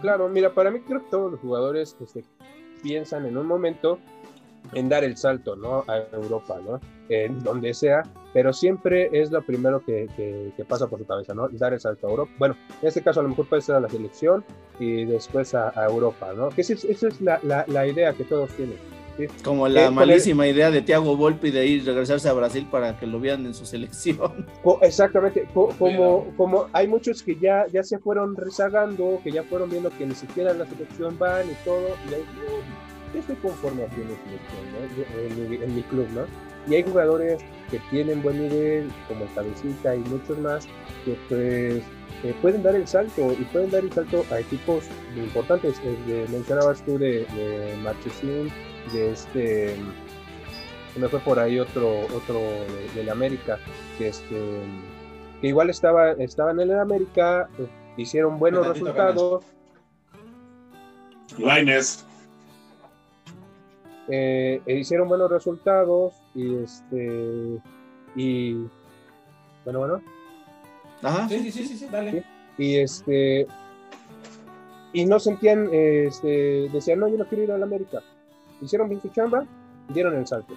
[0.00, 1.96] Claro, mira, para mí creo que todos los jugadores
[2.82, 4.00] piensan en un momento
[4.72, 5.84] en dar el salto, ¿no?
[5.86, 6.80] A Europa, ¿no?
[7.08, 11.34] En donde sea, pero siempre es lo primero que, que, que, pasa por su cabeza,
[11.34, 11.48] ¿no?
[11.50, 12.32] Dar el salto a Europa.
[12.36, 14.44] Bueno, en este caso a lo mejor puede ser a la selección
[14.80, 16.48] y después a, a Europa, ¿no?
[16.48, 18.76] Que esa es, esa es la, la, la, idea que todos tienen.
[19.16, 19.26] ¿Sí?
[19.42, 23.20] Como la malísima idea de Thiago Volpi de ir regresarse a Brasil para que lo
[23.20, 24.46] vean en su selección.
[24.82, 29.90] Exactamente, como, como hay muchos que ya, ya se fueron rezagando, que ya fueron viendo
[29.90, 32.24] que ni siquiera en la selección van y todo, y hay,
[33.14, 35.44] yo estoy conforme aquí en, ¿no?
[35.44, 36.22] en, mi, en, mi, club, ¿no?
[36.68, 40.66] Y hay jugadores que tienen buen nivel, como el Cabecita y muchos más,
[41.04, 41.82] que pues
[42.24, 44.84] eh, pueden dar el salto y pueden dar el salto a equipos
[45.16, 45.80] importantes.
[45.84, 48.50] Eh, mencionabas tú de, de Marchesín,
[48.92, 49.76] de este,
[50.96, 52.40] me fue por ahí otro, otro
[52.94, 53.58] de, de América,
[53.98, 54.60] que este,
[55.40, 59.44] que igual estaba, estaba en el América, eh, hicieron buenos resultados.
[61.38, 62.06] Laines
[64.08, 67.60] eh, hicieron buenos resultados y este
[68.14, 68.54] y
[69.64, 70.02] bueno bueno.
[71.02, 72.24] Ajá, sí, sí, sí, sí, sí dale.
[72.56, 73.46] y este
[74.92, 78.02] y no sentían este decían no yo no quiero ir a la América
[78.60, 79.46] hicieron bien su chamba
[79.92, 80.54] dieron el salto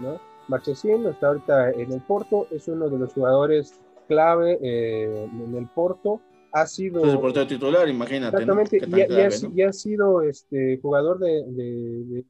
[0.00, 5.56] no Marchesín está ahorita en el Porto es uno de los jugadores clave eh, en
[5.56, 6.20] el Porto
[6.52, 8.96] ha sido es el portero titular imagínate exactamente ¿no?
[8.96, 12.24] y, y, ha, y, ha, sido este jugador de, de, de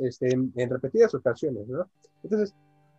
[0.00, 1.88] este, en, en, repetidas ocasiones, ¿no?
[2.22, 2.54] Entonces,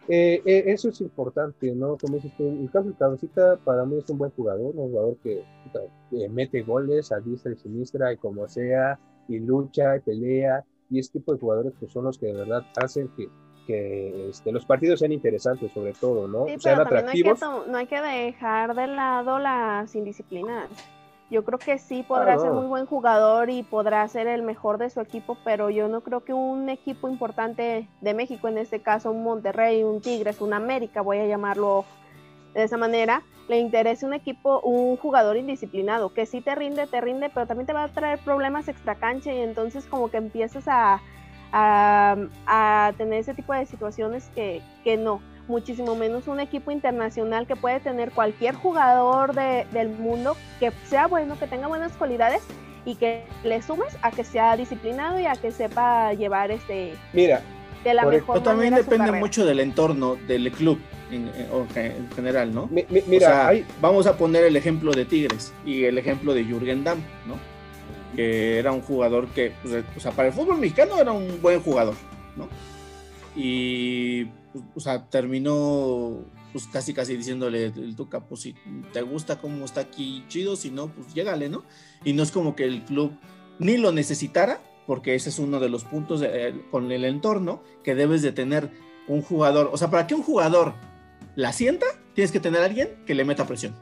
[0.08, 1.98] eh, eh, eso es importante, ¿no?
[1.98, 5.18] Como dices tú, el caso de Cabecita para mí es un buen jugador, un jugador
[5.24, 5.44] que
[6.12, 11.00] eh, mete goles a diestra y siniestra y como sea, y lucha y pelea, y
[11.00, 13.30] este tipo de jugadores que son los que de verdad hacen que,
[13.66, 16.46] que este, los partidos sean interesantes sobre todo, ¿no?
[16.46, 17.40] Sí, sean atractivos.
[17.40, 20.70] No hay, que, no hay que dejar de lado las indisciplinas.
[21.32, 24.90] Yo creo que sí podrá ser muy buen jugador y podrá ser el mejor de
[24.90, 29.12] su equipo, pero yo no creo que un equipo importante de México, en este caso
[29.12, 31.86] un Monterrey, un Tigres, un América, voy a llamarlo
[32.54, 37.02] de esa manera, le interese un equipo, un jugador indisciplinado, que sí te rinde, te
[37.02, 40.68] rinde, pero también te va a traer problemas extra cancha y entonces como que empiezas
[40.68, 41.02] a,
[41.52, 45.22] a, a tener ese tipo de situaciones que, que no.
[45.48, 51.08] Muchísimo menos un equipo internacional que puede tener cualquier jugador de, del mundo que sea
[51.08, 52.42] bueno, que tenga buenas cualidades
[52.86, 57.42] y que le sumes a que sea disciplinado y a que sepa llevar este mira
[57.84, 60.80] de la mejor también depende mucho del entorno del club
[61.12, 63.66] en, en, en general no mi, mi, mira o sea, hay...
[63.82, 67.36] vamos a poner el ejemplo de Tigres y el ejemplo de Jürgen Damm no
[68.16, 71.62] que era un jugador que pues, o sea para el fútbol mexicano era un buen
[71.62, 71.96] jugador
[72.36, 72.48] no
[73.36, 74.28] y
[74.76, 78.56] o sea, terminó pues casi casi diciéndole el Tuca, pues si
[78.92, 81.64] te gusta cómo está aquí chido, si no, pues llégale, ¿no?
[82.04, 83.14] Y no es como que el club
[83.60, 87.64] ni lo necesitara, porque ese es uno de los puntos de, eh, con el entorno
[87.84, 88.70] que debes de tener
[89.08, 90.74] un jugador, o sea, para que un jugador
[91.36, 93.76] la sienta, tienes que tener a alguien que le meta presión.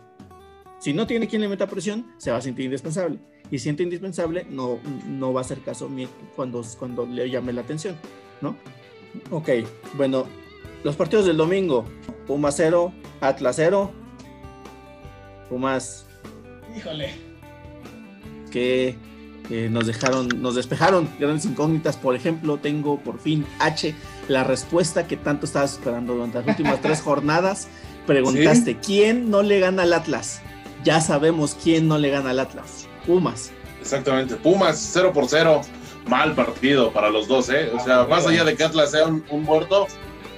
[0.80, 3.20] Si no tiene quien le meta presión, se va a sentir indispensable.
[3.52, 5.90] Y si siente indispensable, no, no va a hacer caso
[6.36, 7.98] cuando, cuando le llame la atención,
[8.42, 8.56] ¿no?
[9.32, 9.50] Ok,
[9.98, 10.26] bueno,
[10.84, 11.86] los partidos del domingo,
[12.28, 13.92] Pumas 0, Atlas 0,
[15.50, 16.06] Pumas.
[16.78, 17.10] Híjole.
[18.52, 18.96] Que
[19.50, 21.98] eh, nos dejaron, nos despejaron grandes incógnitas.
[21.98, 23.96] Por ejemplo, tengo por fin H,
[24.28, 27.68] la respuesta que tanto estabas esperando durante las últimas tres jornadas.
[28.06, 28.78] Preguntaste, ¿Sí?
[28.86, 30.42] ¿quién no le gana al Atlas?
[30.84, 32.88] Ya sabemos quién no le gana al Atlas.
[33.06, 33.52] Pumas.
[33.82, 35.62] Exactamente, Pumas 0 por 0.
[36.08, 37.72] Mal partido para los dos, ¿eh?
[37.74, 39.88] O sea, más allá de que Atlas sea un, un muerto,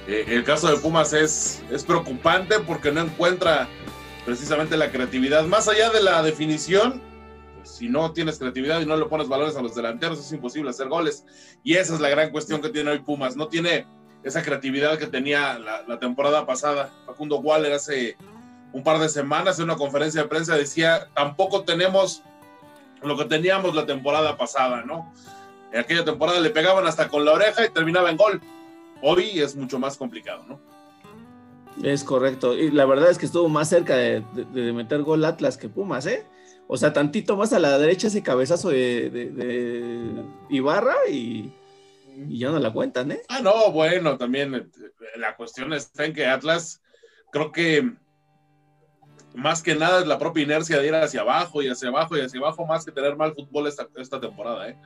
[0.06, 3.68] eh, el caso de Pumas es, es preocupante porque no encuentra
[4.24, 5.44] precisamente la creatividad.
[5.44, 7.00] Más allá de la definición,
[7.64, 10.88] si no tienes creatividad y no le pones valores a los delanteros, es imposible hacer
[10.88, 11.24] goles.
[11.62, 13.36] Y esa es la gran cuestión que tiene hoy Pumas.
[13.36, 13.86] No tiene
[14.22, 16.90] esa creatividad que tenía la, temporada pasada.
[17.06, 18.16] Facundo Waller hace
[18.72, 22.22] un par de semanas en una conferencia de prensa decía, tampoco tenemos
[23.02, 25.12] lo que teníamos la temporada pasada, ¿no?
[25.72, 28.40] En aquella temporada le pegaban hasta con la oreja y terminaba en gol
[29.02, 30.60] hoy es mucho más complicado, ¿no?
[31.82, 32.54] Es correcto.
[32.54, 34.22] Y la verdad es que estuvo más cerca de,
[34.52, 36.24] de, meter gol Atlas que Pumas, ¿eh?
[36.72, 41.52] O sea, tantito más a la derecha ese cabezazo de, de Ibarra y,
[42.16, 43.20] y, ya no la cuentan, ¿eh?
[43.28, 44.72] Ah, no, bueno, también
[45.16, 46.80] la cuestión está en que Atlas,
[47.30, 47.92] creo que
[49.34, 52.22] más que nada es la propia inercia de ir hacia abajo y hacia abajo y
[52.22, 54.78] hacia abajo, más que tener mal fútbol esta, esta temporada, ¿eh?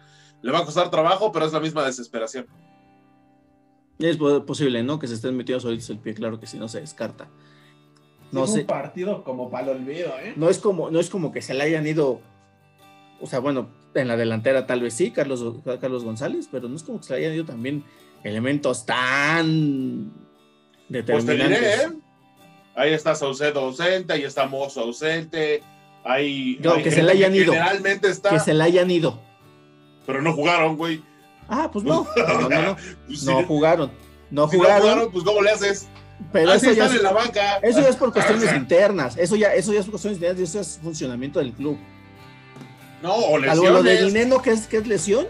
[0.42, 2.48] Le va a costar trabajo, pero es la misma desesperación.
[4.00, 4.98] Es posible, ¿no?
[4.98, 7.28] Que se estén metidos ahorita el pie, claro que si no se descarta.
[8.32, 8.60] No es sé.
[8.60, 10.32] un partido como para el olvido, ¿eh?
[10.36, 12.20] No es como, no es como que se le hayan ido
[13.20, 15.42] o sea, bueno, en la delantera tal vez sí, Carlos,
[15.80, 17.82] Carlos González, pero no es como que se le hayan ido también
[18.24, 20.12] elementos tan
[20.88, 21.60] pues te determinantes.
[21.60, 21.92] diré, ¿eh?
[22.74, 25.62] Ahí está Saucedo ausente, ahí está Mozo ausente,
[26.04, 26.58] ahí.
[26.62, 27.54] No, hay que se le hayan ido.
[27.54, 29.18] Generalmente está, Que se le hayan ido.
[30.04, 31.02] pero no jugaron, güey.
[31.48, 33.90] Ah, pues no, no, no, no, Pues si- no jugaron,
[34.30, 35.88] no si no jugaron, jugaron, pues ¿cómo le haces?
[36.32, 37.56] Pero Así eso ya, es, en la banca.
[37.58, 40.40] eso ya es por cuestiones sea, internas, eso ya, eso ya es por cuestiones internas,
[40.40, 41.78] y eso es funcionamiento del club.
[43.02, 44.14] No, o Algo lo de lesiones.
[44.14, 45.26] Dineno, que es, que es lesión,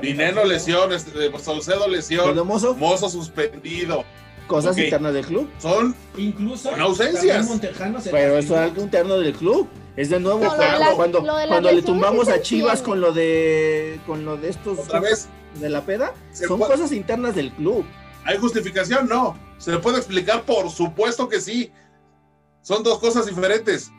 [0.00, 2.34] Dinero, lesión, este, Saucedo, lesión.
[2.34, 4.04] de Mozo, Mozo suspendido.
[4.46, 7.46] cosas internas del club, Son Incluso Con ausencias.
[8.10, 9.68] pero eso es algo interno del club.
[9.96, 13.00] Es de nuevo No, lo de cuando, cuando, cuando le lesiones tumbamos a Chivas con
[13.02, 15.28] lo de con lo de estos otra vez.
[15.60, 17.84] de la peda, Se son cosas internas del club.
[18.24, 19.08] ¿Hay justificación?
[19.08, 19.38] No.
[19.58, 20.42] ¿Se le puede explicar?
[20.44, 21.72] Por supuesto que sí.
[22.62, 23.90] Son dos cosas diferentes.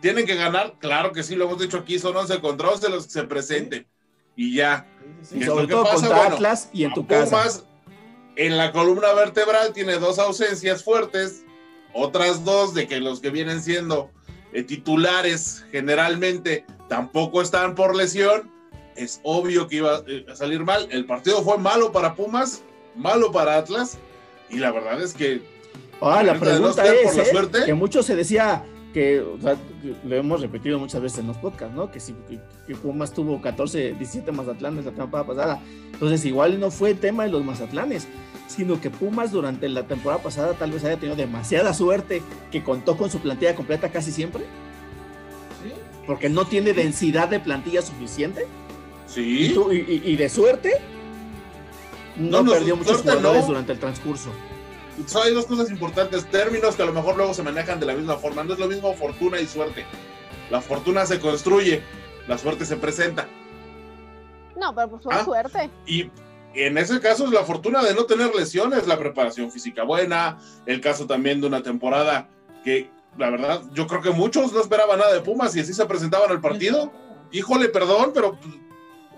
[0.00, 0.74] ¿Tienen que ganar?
[0.78, 3.86] Claro que sí, lo hemos dicho aquí, son 11 contra 11 los que se presenten.
[4.36, 4.86] Y ya.
[5.22, 5.94] Sí, Y ¿Qué es sobre todo pasa?
[5.96, 7.24] contra Bueno, Atlas y en tu casa.
[7.24, 7.64] Pumas,
[8.36, 11.44] en la columna vertebral tiene dos ausencias fuertes,
[11.94, 14.10] otras dos de que los que vienen siendo
[14.52, 18.50] eh, titulares generalmente tampoco están por lesión.
[18.94, 20.86] Es obvio que iba eh, a salir mal.
[20.90, 22.62] El partido fue malo para Pumas,
[22.96, 23.98] malo para Atlas.
[24.50, 25.42] Y la verdad es que
[26.00, 27.26] Ahora la no pregunta es, por la ¿eh?
[27.30, 27.58] suerte.
[27.64, 31.36] que mucho se decía que, o sea, que lo hemos repetido muchas veces en los
[31.38, 31.90] podcasts, ¿no?
[31.90, 35.62] Que si que, que Pumas tuvo 14, 17 Mazatlanes la temporada pasada.
[35.92, 38.06] Entonces, igual no fue el tema de los Mazatlanes,
[38.46, 42.96] sino que Pumas durante la temporada pasada tal vez haya tenido demasiada suerte que contó
[42.96, 44.44] con su plantilla completa casi siempre,
[45.62, 45.72] Sí.
[46.06, 48.46] porque no tiene densidad de plantilla suficiente.
[49.06, 50.72] Sí, y- y- y de suerte,
[52.18, 53.46] no, No, perdió muchos jugadores no.
[53.48, 54.30] durante el transcurso.
[55.06, 57.94] So, hay dos cosas importantes, términos que a lo mejor luego se manejan de la
[57.94, 58.42] misma forma.
[58.44, 59.84] No es lo mismo fortuna y suerte.
[60.50, 61.82] La fortuna se construye,
[62.28, 63.28] la suerte se presenta.
[64.58, 65.24] No, pero pues fue Ah.
[65.24, 65.70] suerte.
[65.86, 66.10] Y
[66.54, 70.80] en ese caso es la fortuna de no tener lesiones, la preparación física buena, el
[70.80, 72.30] caso también de una temporada
[72.64, 75.84] que, la verdad, yo creo que muchos no esperaban nada de Pumas y así se
[75.84, 76.90] presentaban al partido.
[77.32, 78.54] Híjole, perdón, pero pues,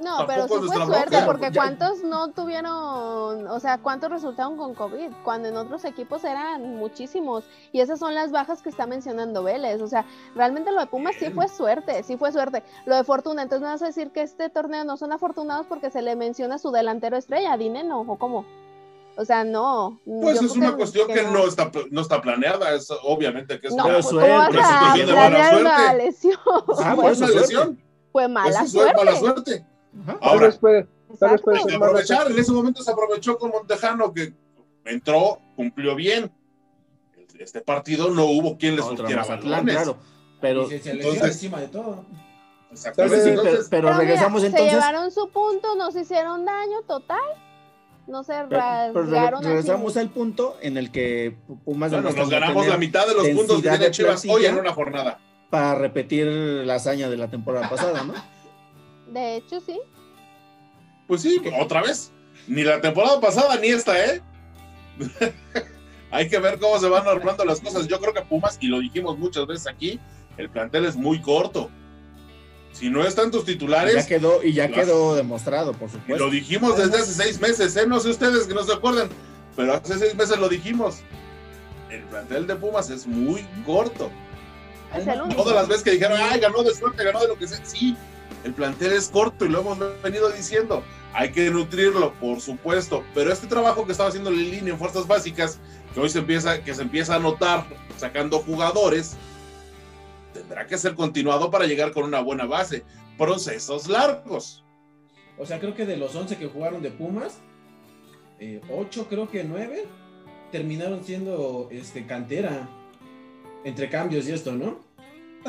[0.03, 4.75] No, pero sí fue suerte porque ya- cuántos no tuvieron, o sea, cuántos resultaron con
[4.75, 7.45] COVID, cuando en otros equipos eran muchísimos.
[7.73, 9.81] Y esas son las bajas que está mencionando Vélez.
[9.83, 12.63] O sea, realmente lo de Pumas sí fue suerte, sí fue suerte.
[12.87, 15.91] Lo de Fortuna, entonces no vas a decir que este torneo no son afortunados porque
[15.91, 18.45] se le menciona a su delantero estrella, Dineno, o cómo.
[19.17, 19.99] O sea, no.
[20.05, 21.45] pues es una cuestión que, no.
[21.49, 24.63] está, no está planeada, es obviamente que es No, Pero una- ¿cómo suerte, vas pero
[24.63, 26.39] a sí te viene buena planear una lesión?
[26.79, 27.35] Ah, eso una suerte.
[27.41, 27.83] lesión,
[28.13, 29.05] Fue mala eso fue suerte.
[29.05, 29.67] mala suerte.
[30.03, 30.19] Ajá.
[30.19, 30.87] Tal Ahora, vez puede,
[31.19, 34.33] tal vez puede aprovechar, en ese momento se aprovechó con Montejano que
[34.85, 36.31] entró, cumplió bien.
[37.39, 39.75] Este partido no hubo quien le surtiera Mazatlán, balones.
[39.77, 39.97] claro.
[40.41, 42.05] Pero, Y se, entonces- encima de todo.
[42.71, 43.23] Exactamente.
[43.25, 44.71] Sí, Entonces, pero, pero Pero regresamos mira, entonces.
[44.71, 47.19] Se llevaron su punto, nos hicieron daño total.
[48.07, 49.49] No se pero- pero rasgaron así.
[49.49, 53.29] regresamos al punto en el que Pumas bueno, nos no ganamos la mitad de los
[53.29, 55.19] puntos que tiene de Chivas hoy en una jornada.
[55.51, 58.13] para repetir la hazaña de la temporada pasada, ¿no?
[59.13, 59.81] De hecho, sí.
[61.07, 62.13] Pues sí, otra vez.
[62.47, 64.23] Ni la temporada pasada ni esta, ¿eh?
[66.11, 67.87] Hay que ver cómo se van armando las cosas.
[67.87, 70.01] Yo creo que Pumas, y lo dijimos muchas veces aquí,
[70.37, 71.71] el plantel es muy corto.
[72.73, 75.93] Si no están tus Y ya titulares, quedó, y ya Las- quedó demostrado, por y
[75.93, 76.25] supuesto.
[76.25, 77.87] lo dijimos desde hace seis meses, ¿eh?
[77.87, 79.09] No sé ustedes que no se acuerdan,
[79.57, 80.99] pero hace seis meses lo dijimos.
[81.91, 84.11] El plantel de Pumas es muy corto.
[85.37, 87.63] Todas las veces que dijeron, ay, ganó de suerte, ganó de lo que sea.
[87.65, 87.97] Sí,
[88.45, 90.83] el plantel es corto y lo hemos venido diciendo.
[91.13, 93.03] Hay que nutrirlo, por supuesto.
[93.15, 95.59] Pero este trabajo que estaba haciendo en línea en fuerzas básicas,
[95.93, 99.17] que hoy se empieza, que se empieza a notar sacando jugadores,
[100.33, 102.85] tendrá que ser continuado para llegar con una buena base.
[103.17, 104.65] Procesos largos.
[105.39, 107.39] O sea, creo que de los 11 que jugaron de Pumas,
[108.71, 109.87] 8, creo que 9,
[110.53, 112.69] terminaron siendo este, cantera.
[113.65, 114.88] Entre cambios y esto, ¿no?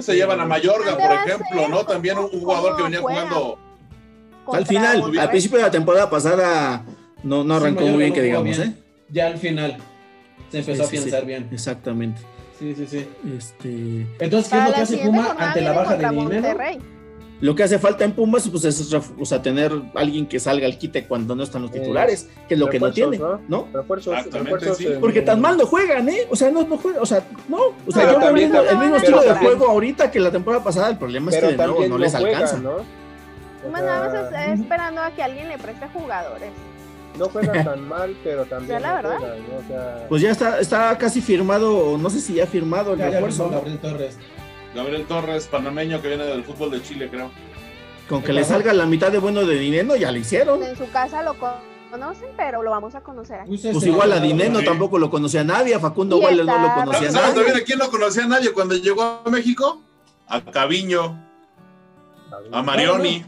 [0.01, 1.67] Se llevan a Mayorga, por ¿Dónde va a ejemplo?
[1.67, 1.83] ¿no?
[1.85, 3.57] También un ¿Cómo jugador que venía jugando.
[4.53, 6.83] al final, al principio de la temporada pasada,
[7.23, 8.69] no, no arrancó muy bien, que digamos, bien.
[8.69, 8.73] ¿eh?
[9.09, 9.77] Ya al final
[10.51, 11.27] se empezó Sí, a pensar sí.
[11.27, 11.49] bien.
[11.51, 12.21] Exactamente.
[12.57, 13.07] Sí, sí, sí.
[13.37, 16.57] Este, Entonces, ¿qué es lo que hace Puma ante la baja de dinero?
[17.41, 20.77] Lo que hace falta en Pumas pues, es o sea, tener alguien que salga al
[20.77, 23.39] quite cuando no están los Eh, titulares, que es lo que no tiene, ¿no?
[23.47, 23.67] ¿no?
[23.73, 24.87] Refuerzos, Exactamente, refuerzos sí.
[24.87, 26.27] en- Porque tan mal no juegan, ¿eh?
[26.29, 27.57] O sea, no, no juegan, o sea, no.
[27.87, 30.31] O sea, Pero yo también- mismo, el mismo pero estilo de juego ahorita que la
[30.31, 30.89] temporada pasada.
[30.89, 32.57] El problema es que de nuevo no no les juegan, alcanza.
[32.59, 32.71] ¿no?
[32.71, 32.83] O
[33.63, 36.51] Pumas nada más sea, está esperando a que alguien le preste jugadores.
[37.17, 39.17] no juegan tan mal, pero también Ya, la no verdad.
[39.19, 39.57] juegan, ¿no?
[39.57, 42.93] O sea, Pues ya está, está casi firmado, o no sé si ya ha firmado
[42.93, 43.45] el Ya, ya refuerzo.
[43.45, 43.51] ¿no?
[43.51, 44.17] Gabriel Torres.
[44.75, 47.31] Gabriel Torres, panameño que viene del fútbol de Chile, creo.
[48.07, 50.63] Con que le salga la mitad de bueno de dinero, ya lo hicieron.
[50.63, 51.35] En su casa lo
[51.91, 53.57] conocen, pero lo vamos a conocer aquí.
[53.57, 54.65] Pues, igual a no, Dineno sí.
[54.65, 57.61] tampoco lo conocía nadie, a Facundo Waller no lo conocía ¿Sabes también nadie.
[57.61, 59.81] a quién no conocía a nadie cuando llegó a México?
[60.27, 61.23] A Caviño,
[62.51, 63.25] a Marioni.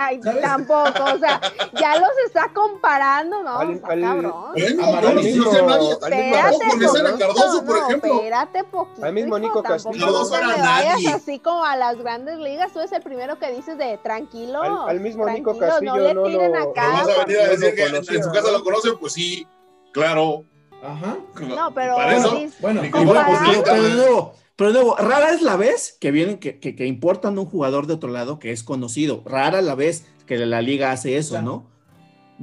[0.00, 0.42] Ay, ¿Sabes?
[0.42, 1.40] tampoco, o sea,
[1.80, 3.58] ya los está comparando, ¿no?
[3.58, 4.22] Al- al- cabrón.
[4.22, 8.14] No, no Espérate, poquito, Cardoso, por no, ejemplo.
[8.14, 9.04] Espérate poquito.
[9.06, 10.06] Al mismo Nico Castillo.
[10.06, 12.72] Cardoso te vayas así como a las grandes ligas.
[12.72, 14.62] Tú eres el primero que dices de tranquilo.
[14.62, 16.88] Al- al mismo Nico tranquilos, Castillo no le no tiren lo- ¿Me acá.
[16.92, 18.58] vas a venir a no decir que en- su casa ¿no?
[18.58, 18.98] lo conocen?
[18.98, 19.46] Pues sí,
[19.92, 20.44] claro.
[20.82, 21.16] Ajá.
[21.40, 26.36] No, pero Para eso, Bueno, como bueno, pero, nuevo, rara es la vez que vienen,
[26.38, 29.22] que, que, que importan un jugador de otro lado que es conocido.
[29.24, 31.46] Rara la vez que la liga hace eso, Claro.
[31.46, 31.70] ¿no?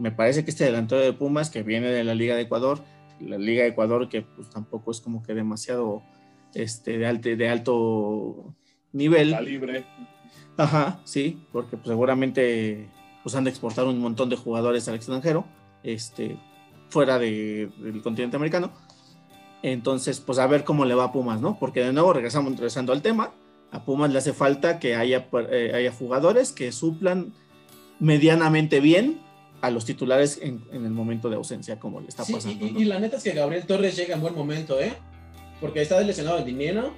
[0.01, 2.79] Me parece que este delantero de Pumas que viene de la Liga de Ecuador,
[3.19, 6.01] la Liga de Ecuador que pues tampoco es como que demasiado
[6.53, 8.55] este, de, alto, de alto
[8.91, 9.31] nivel.
[9.31, 9.85] Calibre.
[10.57, 12.89] Ajá, sí, porque pues, seguramente
[13.23, 15.45] pues han de exportar un montón de jugadores al extranjero,
[15.83, 16.37] este,
[16.89, 18.71] fuera de- del continente americano.
[19.67, 21.57] Entonces, pues a ver cómo le va a Pumas, ¿no?
[21.59, 23.31] Porque de nuevo, regresamos regresando al tema,
[23.71, 27.33] a Pumas le hace falta que haya, eh, haya jugadores que suplan
[27.99, 29.19] medianamente bien
[29.61, 32.63] a los titulares en, en el momento de ausencia, como le está Sí, pasando.
[32.63, 32.79] y, ¿no?
[32.79, 34.93] y la neta es que Gabriel Torres llega en buen momento, ¿eh?
[35.59, 36.93] Porque está lesionado el Dinero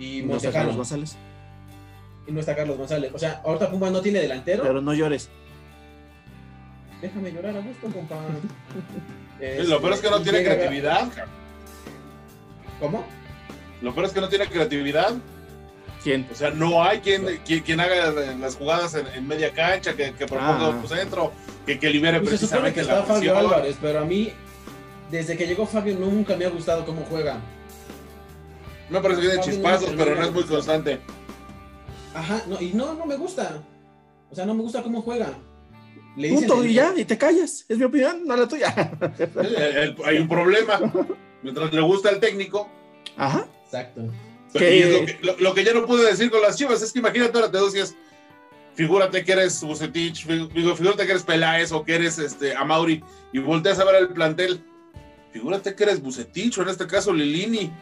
[0.00, 0.74] y no está Carlos.
[0.74, 1.16] González.
[2.26, 3.12] Y no está Carlos González.
[3.14, 4.64] O sea, ahorita Pumas no tiene delantero.
[4.64, 5.28] Pero no llores.
[7.00, 8.16] Déjame llorar a gusto, compa.
[9.66, 11.08] Lo peor es que no Este, tiene llega- creatividad.
[12.82, 13.04] ¿Cómo?
[13.80, 15.12] Lo peor es que no tiene creatividad.
[16.02, 16.26] ¿Quién?
[16.32, 20.12] O sea, no hay quien, quien, quien haga las jugadas en, en media cancha, que,
[20.14, 20.68] que proponga Ah.
[20.70, 21.30] un centro,
[21.64, 23.38] que, que libere Pues se precisamente que la está Fabio.
[23.38, 24.32] Álvarez, pero a mí,
[25.12, 27.38] desde que llegó Fabio, nunca me ha gustado cómo juega.
[28.90, 31.00] Me parece que tiene Fabio chispazos, no pero no es muy de- constante.
[32.14, 33.62] Ajá, no, y no, no me gusta.
[34.28, 35.30] O sea, no me gusta cómo juega.
[36.16, 37.64] Le Punto el- y ya, y te callas.
[37.68, 38.74] Es mi opinión, no la tuya.
[39.36, 40.80] El- el- hay un problema.
[41.42, 42.68] Mientras le gusta el técnico.
[43.16, 43.46] Ajá.
[43.64, 44.02] Exacto.
[44.52, 46.56] pero- Que- y es lo, que, lo- lo que ya no pude decir con las
[46.56, 47.94] chivas es que imagínate ahora te decías,
[48.74, 53.02] figúrate que eres Bucetich, figúrate que eres Peláez o que eres este, Amauri
[53.32, 54.62] y volteas a ver el plantel.
[55.32, 57.72] Figúrate que eres Bucetich o en este caso Lilini.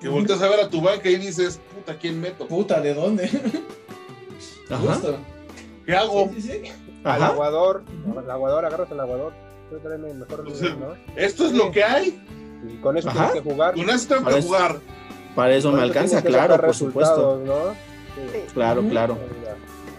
[0.00, 2.46] Que volteas a ver a tu banca y dices, puta, ¿quién meto?
[2.46, 3.30] Puta, ¿de dónde?
[4.70, 5.00] Ajá.
[5.86, 6.30] ¿Qué hago?
[6.34, 6.72] Sí, sí, sí.
[7.04, 7.84] Al aguador,
[8.18, 9.32] al aguador, agarras al aguador.
[11.16, 12.20] Esto es lo que hay.
[12.68, 13.26] Y con eso Ajá.
[13.26, 13.74] tienes que jugar.
[13.74, 14.76] Con esto tengo que jugar.
[15.34, 17.42] Para eso Con me eso alcanza, claro, por supuesto.
[18.54, 19.18] Claro, claro.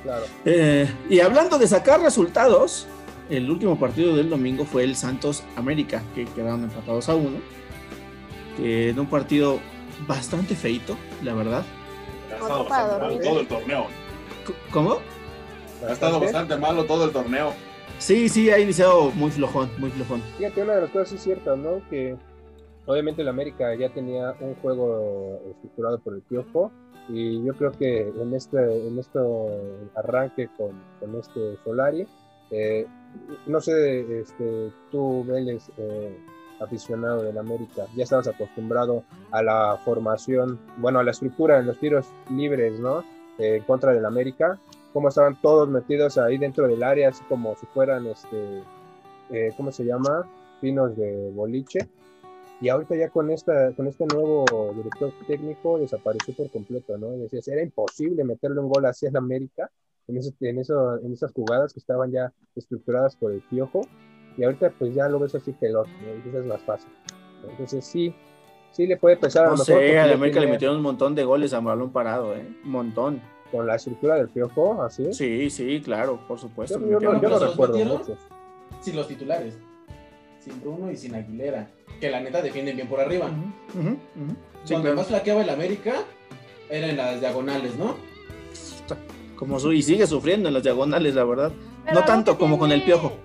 [0.03, 0.25] Claro.
[0.45, 2.87] Eh, y hablando de sacar resultados,
[3.29, 7.39] el último partido del domingo fue el Santos América, que quedaron empatados a uno.
[8.55, 9.59] Que en un partido
[10.07, 11.63] bastante feito, la verdad.
[12.31, 13.85] Ha estado bastante malo todo el torneo.
[14.71, 14.97] ¿Cómo?
[15.87, 17.53] Ha estado bastante malo todo el torneo.
[17.99, 20.21] Sí, sí, ha iniciado muy flojón, muy flojón.
[20.37, 21.81] Fíjate, una de las cosas es cierta, ¿no?
[21.89, 22.15] Que
[22.87, 26.71] obviamente el América ya tenía un juego estructurado por el Piojo
[27.09, 29.19] y yo creo que en este, en este
[29.95, 32.07] arranque con, con este Solari,
[32.49, 32.87] eh,
[33.45, 36.17] no sé, este, tú, Vélez, eh,
[36.59, 41.79] aficionado del América, ya estabas acostumbrado a la formación, bueno, a la estructura en los
[41.79, 43.01] tiros libres, ¿no?
[43.37, 44.59] Eh, en contra del América,
[44.93, 48.63] cómo estaban todos metidos ahí dentro del área, así como si fueran, este,
[49.29, 50.27] eh, ¿cómo se llama?
[50.59, 51.87] Pinos de boliche.
[52.59, 57.11] Y ahorita ya con, esta, con este nuevo director técnico desapareció por completo, ¿no?
[57.11, 59.69] Decías, era imposible meterle un gol así en América,
[60.07, 63.81] en, eso, en, eso, en esas jugadas que estaban ya estructuradas por el piojo.
[64.37, 66.89] Y ahorita pues ya lo ves así que lo, eso es más fácil.
[67.47, 68.13] Entonces sí,
[68.71, 69.65] sí le puede pesar a lo No mejor.
[69.65, 71.91] sé, porque a la ya América le tiene- metieron un montón de goles a balón
[71.91, 72.47] parado, ¿eh?
[72.63, 73.21] Un montón.
[73.51, 75.13] Con la estructura del piojo, así.
[75.13, 76.79] Sí, sí, claro, por supuesto.
[76.81, 78.17] Yo, yo no, yo no ¿Pero se los recuerdo muchos.
[78.81, 79.57] Sin los titulares.
[80.39, 81.69] Sin Bruno y sin Aguilera.
[81.99, 83.25] Que la neta defienden bien por arriba.
[83.27, 84.35] Ujú, ujú, ujú.
[84.63, 84.95] Sí, Cuando claro.
[84.97, 85.93] más flaqueaba el América,
[86.69, 87.95] era en las diagonales, ¿no?
[89.35, 91.51] Como su, y sigue sufriendo en las diagonales, la verdad.
[91.85, 93.15] Pero no tanto como con el tiene- piojo.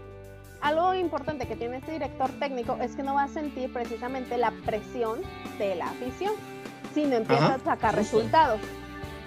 [0.61, 4.53] Algo importante que tiene este director técnico es que no va a sentir precisamente la
[4.65, 5.21] presión
[5.59, 6.35] de la afición,
[6.95, 8.17] sino empieza Ajá, a sacar justo.
[8.19, 8.61] resultados.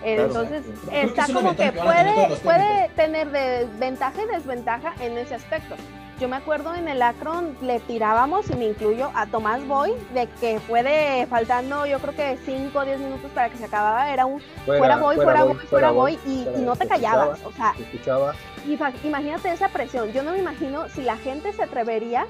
[0.01, 0.23] Claro.
[0.27, 5.75] Entonces, está es como que puede, puede tener de ventaja y desventaja en ese aspecto.
[6.19, 10.27] Yo me acuerdo en el Akron le tirábamos, y me incluyo, a Tomás Boy, de
[10.39, 14.25] que puede, faltando yo creo que 5 o 10 minutos para que se acababa, era
[14.25, 17.43] un fuera, Boy, fuera, Boy, fuera Boy, y, fuera y no te callabas.
[17.43, 18.33] O sea, escuchaba.
[19.03, 20.13] imagínate esa presión.
[20.13, 22.27] Yo no me imagino si la gente se atrevería.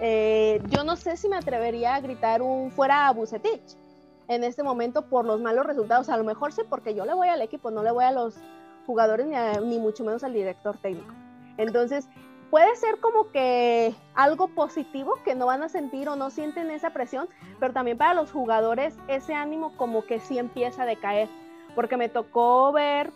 [0.00, 3.76] eh, yo no sé si me atrevería a gritar un fuera a Bucetich.
[4.26, 6.08] en este momento por los malos resultados.
[6.08, 8.34] A lo mejor sí, porque yo le voy al equipo, no le voy a los
[8.84, 9.36] jugadores ni,
[9.66, 11.14] ni mucho menos al director técnico.
[11.56, 12.08] Entonces,
[12.50, 16.90] puede ser como que algo positivo que no van a sentir o no sienten esa
[16.90, 17.28] presión,
[17.60, 21.28] pero también para los jugadores ese ánimo como que sí empieza a decaer,
[21.74, 23.10] porque me tocó ver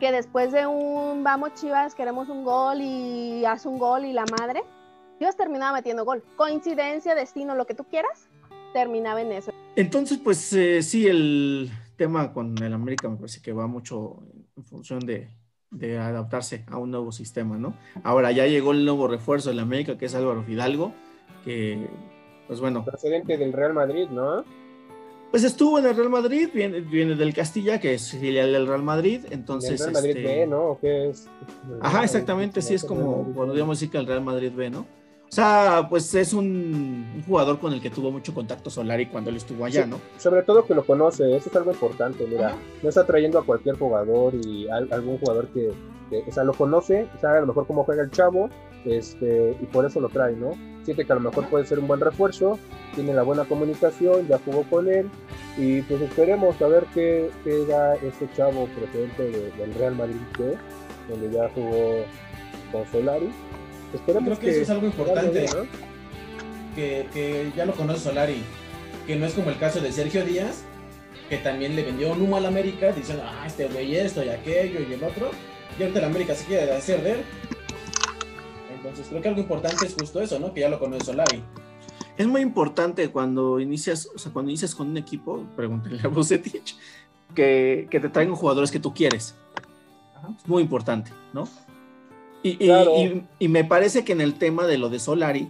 [0.00, 4.24] que después de un vamos Chivas, queremos un gol y haz un gol y la
[4.38, 4.62] madre,
[5.18, 6.24] Chivas terminaba metiendo gol.
[6.36, 8.28] Coincidencia, destino, lo que tú quieras,
[8.72, 9.52] terminaba en eso.
[9.76, 14.18] Entonces, pues eh, sí, el tema con el América me parece que va mucho
[14.56, 15.28] en función de,
[15.74, 17.74] de adaptarse a un nuevo sistema, ¿no?
[18.02, 20.92] Ahora ya llegó el nuevo refuerzo del América, que es Álvaro Fidalgo,
[21.44, 21.88] que,
[22.46, 22.84] pues bueno.
[22.84, 24.44] Procedente del Real Madrid, ¿no?
[25.30, 28.82] Pues estuvo en el Real Madrid, viene, viene del Castilla, que es filial del Real
[28.82, 29.80] Madrid, entonces...
[29.80, 30.22] El Real Madrid este...
[30.22, 30.62] B, ¿no?
[30.62, 31.28] ¿O qué es?
[31.80, 34.86] Ajá, exactamente, sí, es como, podríamos decir que el Real Madrid B, ¿no?
[35.34, 36.46] O sea, pues es un,
[37.12, 40.00] un, jugador con el que tuvo mucho contacto Solari cuando él estuvo allá, Sí, ¿no?
[40.16, 42.56] Sobre todo que lo conoce, eso es algo importante, mira, Ajá.
[42.84, 45.72] no está trayendo a cualquier jugador y a, algún jugador que,
[46.08, 48.48] que, o sea, lo conoce, sabe a lo mejor cómo juega el chavo,
[48.84, 50.52] este, y por eso lo trae, ¿no?
[50.84, 52.56] Siente que a lo mejor puede ser un buen refuerzo,
[52.94, 55.10] tiene la buena comunicación, ya jugó con él,
[55.58, 60.14] y pues esperemos a ver qué, qué da este chavo procedente de- del Real Madrid,
[60.36, 60.54] ¿qué?
[61.10, 62.04] donde ya jugó
[62.70, 63.32] con Solari.
[63.94, 65.46] Esperemos Creo que eso es algo importante.
[65.54, 65.94] ¿no?
[66.74, 68.42] que, que ya lo conoce Solari,
[69.06, 70.64] que no es como el caso de Sergio Díaz,
[71.28, 74.80] que también le vendió un humo al América diciendo, ah, este güey esto y aquello
[74.88, 75.30] y el otro,
[75.78, 77.20] y ahorita el América se quiere hacer de él.
[78.76, 80.52] Entonces creo que algo importante es justo eso, ¿no?
[80.52, 81.42] Que ya lo conoce Solari.
[82.16, 86.76] Es muy importante cuando inicias, o sea, cuando inicias con un equipo, pregúntale a Bucetich,
[87.34, 89.34] que, que te traigan jugadores que tú quieres.
[90.38, 91.48] Es muy importante, ¿no?
[92.44, 92.92] Y, Claro.
[92.96, 95.48] y- y me parece que en el tema de lo de Solari,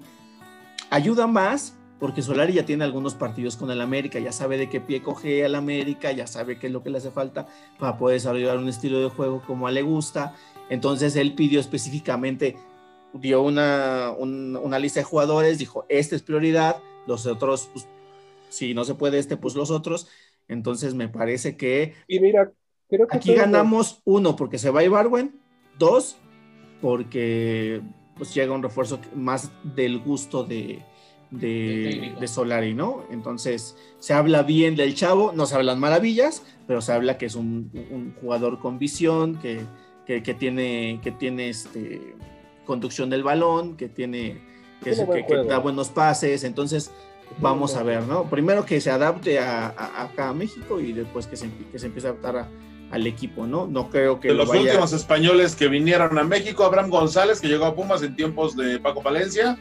[0.90, 4.80] ayuda más porque Solari ya tiene algunos partidos con el América, ya sabe de qué
[4.80, 7.46] pie coge al América, ya sabe qué es lo que le hace falta
[7.78, 10.34] para poder desarrollar un estilo de juego como a le gusta.
[10.70, 12.56] Entonces él pidió específicamente,
[13.12, 16.76] dio una, un- una lista de jugadores, dijo, este es prioridad,
[17.06, 17.86] los otros, pues,
[18.50, 20.06] si no se puede este, pues los otros.
[20.46, 22.52] Entonces me parece que Y mira,
[22.88, 25.40] creo que aquí ganamos uno porque se va Ibarwen,
[25.78, 26.18] dos
[26.84, 27.80] porque
[28.14, 30.82] pues llega un refuerzo más del gusto de,
[31.30, 33.04] de, Solari, ¿no?
[33.10, 37.36] Entonces se habla bien del chavo, no se hablan maravillas, pero se habla que es
[37.36, 39.62] un, un jugador con visión, que,
[40.04, 42.14] que, que tiene, que tiene este,
[42.66, 44.42] conducción del balón, que tiene
[44.82, 45.44] que, buen juego.
[45.44, 46.90] da buenos pases, entonces
[47.40, 48.24] vamos a ver, ¿no?
[48.28, 51.86] Primero que se adapte a, a- acá a México y después que se, que se
[51.86, 52.48] empiece a adaptar a-
[52.90, 53.66] al equipo, ¿no?
[53.66, 54.62] No creo que De lo los vaya...
[54.62, 58.78] últimos españoles que vinieron a México, Abraham González, que llegó a Pumas en tiempos de
[58.78, 59.58] Paco Palencia,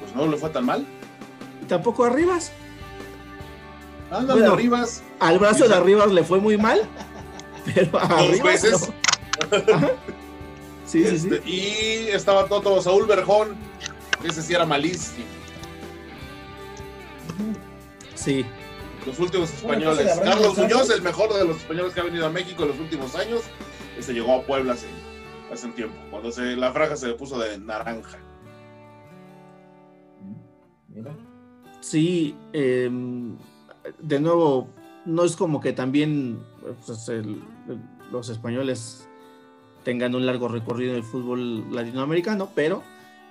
[0.00, 0.86] pues no le fue tan mal.
[1.62, 2.52] Y tampoco a Rivas.
[4.10, 4.54] Ándale, Bueno.
[4.54, 5.02] Arribas.
[5.18, 6.82] Al brazo de Arribas le fue muy mal,
[7.74, 8.92] pero a Dos Rivas veces.
[9.50, 9.88] no.
[10.86, 11.28] Sí, sí, sí.
[11.32, 13.56] Este, Y estaba Toto Saúl Berjón,
[14.22, 15.24] ese sí era malísimo.
[18.14, 18.44] Sí.
[19.06, 20.18] Los últimos españoles.
[20.22, 20.56] Carlos.
[20.58, 23.42] Muñoz, el mejor de los españoles que ha venido a México en los últimos años,
[23.98, 24.86] ese llegó a Puebla hace,
[25.52, 28.18] hace un tiempo, cuando se, la franja se le puso de naranja.
[30.88, 31.14] Mira.
[31.80, 32.90] Sí, eh,
[33.98, 34.68] de nuevo,
[35.04, 36.40] no es como que también
[36.86, 37.80] pues, el- el-
[38.10, 39.06] los españoles
[39.82, 42.82] tengan un largo recorrido en el fútbol latinoamericano, pero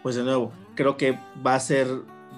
[0.04, 1.88] pues de nuevo, creo que va a ser,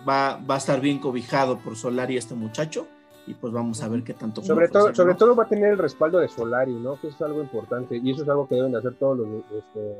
[0.07, 2.88] va, va a estar bien cobijado por Solari este muchacho
[3.28, 4.41] y pues vamos a ver qué tanto.
[4.41, 5.17] Sobre puede todo, ofrecer, sobre ¿no?
[5.17, 6.99] todo va a tener el respaldo de Solari, ¿no?
[6.99, 9.28] Que eso es algo importante y eso es algo que deben de hacer todos los
[9.51, 9.95] este,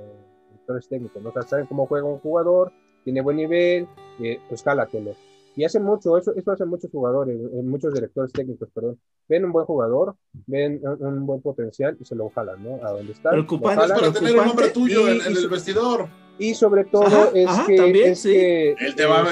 [0.52, 1.30] directores técnicos, ¿no?
[1.30, 2.72] O sea, saben cómo juega un jugador,
[3.04, 3.88] tiene buen nivel,
[4.20, 5.16] eh, pues cálatelo.
[5.56, 9.00] Y hacen mucho, eso, eso hacen muchos jugadores, eh, muchos directores técnicos, perdón.
[9.30, 10.16] Ven un buen jugador,
[10.48, 12.86] ven un, un buen potencial y se lo jalan, ¿no?
[12.86, 13.30] A donde está.
[13.32, 14.72] Para tener un nombre preocupante.
[14.72, 16.08] tuyo Y- en, en y el vestidor.
[16.38, 18.34] Y sobre todo Ajá, es, ajá, que, también, es sí.
[18.34, 19.26] que Él te, va,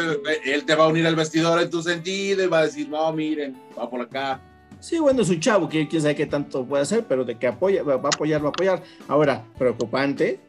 [0.45, 3.11] él te va a unir al vestidor en tu sentido y va a decir, no,
[3.11, 4.39] miren, va por acá.
[4.79, 7.47] Sí, bueno, es un chavo que quién sabe qué tanto puede hacer, pero de que
[7.47, 8.83] apoya, va va a apoyar, va a apoyar.
[9.09, 10.39] Ahora, preocupante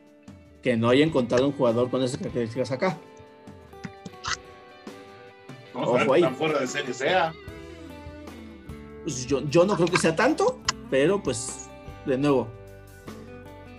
[0.62, 2.99] que no haya encontrado un jugador con esas características acá.
[5.75, 6.22] No Ojo ahí.
[6.22, 7.33] tan fuera de serie sea.
[9.03, 10.61] Pues yo, yo no creo que sea tanto,
[10.91, 11.68] pero pues,
[12.07, 12.49] de nuevo,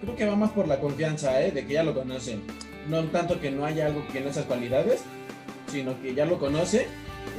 [0.01, 1.51] Creo que va más por la confianza, ¿eh?
[1.51, 2.43] De que ya lo conocen.
[2.89, 5.01] No tanto que no haya algo que no esas cualidades,
[5.67, 6.87] sino que ya lo conoce.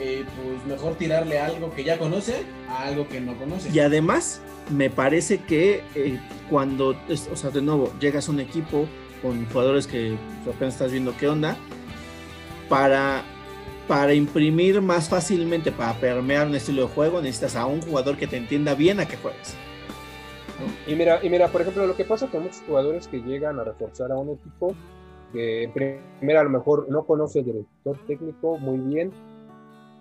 [0.01, 3.71] eh, pues mejor tirarle algo que ya conoce a algo que no conoce.
[3.73, 6.19] Y además, me parece que eh,
[6.51, 8.87] cuando, es- o sea, de nuevo, llegas a un equipo
[9.23, 11.57] con jugadores que apenas estás viendo qué onda,
[12.69, 13.23] para
[13.89, 18.27] para imprimir más fácilmente, para permear un estilo de juego, necesitas a un jugador que
[18.27, 19.57] te entienda bien a qué juegas.
[20.87, 23.65] Y mira, y mira, por ejemplo, lo que pasa con muchos jugadores que llegan a
[23.65, 24.75] reforzar a un equipo,
[25.33, 25.71] que
[26.19, 29.13] primero a lo mejor no conoce el director técnico muy bien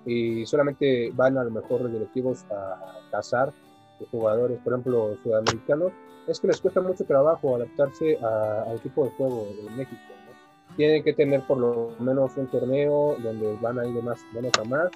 [0.05, 3.51] y solamente van a lo mejor directivos a cazar
[4.11, 5.91] jugadores, por ejemplo, sudamericanos,
[6.27, 10.14] es que les cuesta mucho trabajo adaptarse al tipo de juego de México.
[10.75, 14.51] Tienen que tener por lo menos un torneo donde van a ir de más menos
[14.59, 14.91] a más.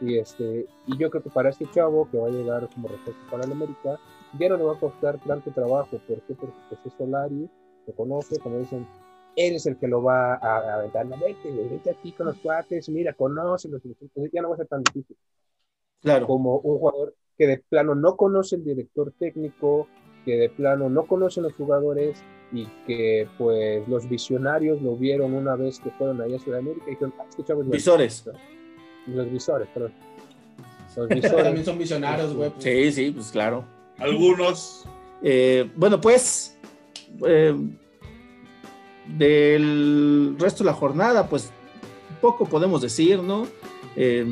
[0.00, 3.20] Y, este, y yo creo que para este chavo que va a llegar como refuerzo
[3.30, 3.98] para el América,
[4.38, 5.98] ya no le va a costar tanto trabajo.
[6.06, 6.34] ¿Por qué?
[6.34, 7.48] Porque pues, es Solari,
[7.86, 8.86] lo conoce, como dicen,
[9.36, 11.06] él es el que lo va a aventar.
[11.06, 13.82] No, vete, vete aquí con los cuates, mira, conoce los
[14.32, 15.16] ya no va a ser tan difícil.
[16.00, 16.26] Claro.
[16.26, 19.88] Como un jugador que de plano no conoce el director técnico,
[20.24, 22.22] que de plano no conocen los jugadores
[22.52, 26.90] y que pues los visionarios lo vieron una vez que fueron allá a Sudamérica y
[26.90, 28.24] dijeron, ah, escuchamos visores.
[29.06, 29.92] Los visores, perdón.
[30.96, 31.44] Los visores.
[31.44, 32.52] También son visionarios, güey.
[32.58, 33.64] Sí, sí, pues claro.
[33.98, 34.84] Algunos.
[35.22, 36.56] Eh, bueno, pues
[37.26, 37.54] eh,
[39.16, 41.50] del resto de la jornada, pues
[42.20, 43.46] poco podemos decir, ¿no?
[43.96, 44.26] Eh,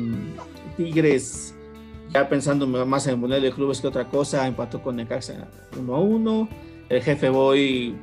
[0.77, 1.52] Tigres
[2.13, 5.47] ya pensando más en el Mundial de Clubes que otra cosa, empató con Necaxa
[5.77, 6.49] 1 a 1.
[6.89, 7.95] El jefe Boy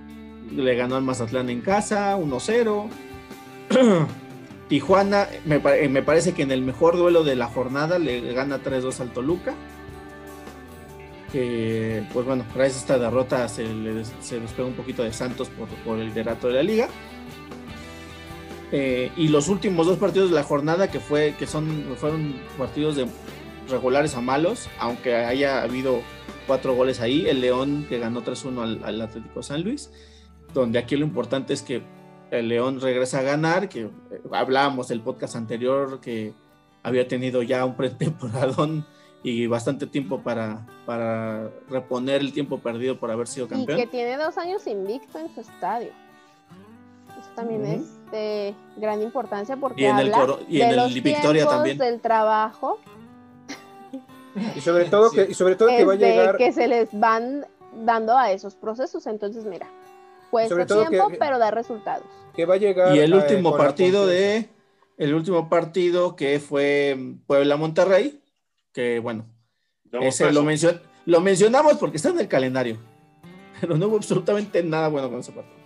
[0.55, 2.89] le ganó al Mazatlán en casa 1-0.
[4.69, 5.59] Tijuana, me,
[5.89, 9.55] me, parece que en el mejor duelo de la jornada le gana 3-2 al Toluca.
[11.33, 15.49] Que, pues bueno, gracias a esta derrota se, le, se despega un poquito de Santos
[15.51, 16.89] por, por el liderato de la liga.
[18.73, 22.97] Eh, y los últimos dos partidos de la jornada, que, fue, que son, fueron partidos
[22.97, 23.07] de
[23.71, 26.01] regulares a malos, aunque haya habido
[26.47, 27.27] cuatro goles ahí.
[27.29, 29.91] El León que ganó 3-1 al, Atlético San Luis,
[30.53, 31.83] donde aquí lo importante es que
[32.31, 33.91] el León regresa a ganar, que eh,
[34.33, 36.33] hablábamos del podcast anterior que
[36.83, 38.87] había tenido ya un pretemporadón
[39.23, 43.79] y bastante tiempo para, para reponer el tiempo perdido por haber sido campeón.
[43.79, 45.91] Y que tiene dos años invicto en su estadio.
[47.21, 51.47] Eso también es de gran importancia porque y en habla el, y en el Victoria
[51.47, 51.77] también.
[51.77, 52.79] del trabajo
[54.57, 56.37] y sobre todo que, y sobre todo que va a llegar.
[56.37, 57.47] que se les van
[57.85, 59.07] dando a esos procesos.
[59.07, 59.69] Entonces, mira,
[60.31, 62.07] cuesta tiempo, pero da resultados.
[62.35, 62.95] Que va a llegar.
[62.95, 64.49] Y el último partido de.
[64.97, 68.23] El último partido que fue Puebla Monterrey,
[68.71, 69.25] que bueno,
[69.93, 70.45] ese lo,
[71.07, 72.77] lo mencionamos porque está en el calendario,
[73.63, 75.61] pero no hubo absolutamente nada bueno con ese partido.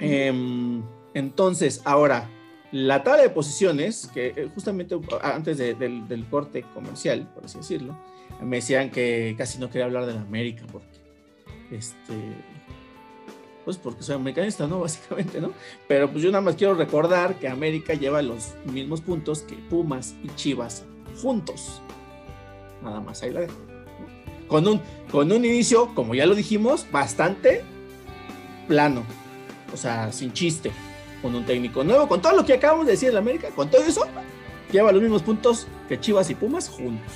[0.00, 0.82] Em,
[1.12, 2.30] entonces, ahora,
[2.72, 7.96] la tabla de posiciones, que eh, justamente antes del, corte comercial, por así decirlo,
[8.40, 10.86] me decían que casi no quería hablar de la América porque,
[11.72, 12.14] este,
[13.64, 14.80] pues porque soy americanista, ¿no?
[14.80, 15.52] Básicamente, ¿no?
[15.88, 20.14] Pero pues yo nada más quiero recordar que América lleva los mismos puntos que Pumas
[20.22, 20.84] y Chivas
[21.20, 21.82] juntos.
[22.82, 23.56] Nada más ahí la dejo.
[24.46, 27.62] Con un, con un inicio, como ya lo dijimos, bastante
[28.68, 29.02] plano.
[29.72, 30.72] O sea, sin chiste
[31.22, 33.82] con un técnico nuevo, con todo lo que acabamos de decir en América, con todo
[33.82, 34.06] eso,
[34.72, 37.12] lleva los mismos puntos que Chivas y Pumas juntos.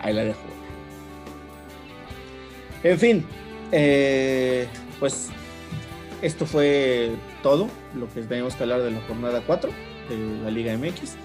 [0.00, 0.40] Ahí la dejo.
[2.82, 3.24] En fin,
[3.70, 4.66] eh,
[4.98, 5.30] pues
[6.20, 7.10] esto fue
[7.42, 9.70] todo lo que tenemos que hablar de la jornada 4
[10.08, 11.16] de la Liga MX.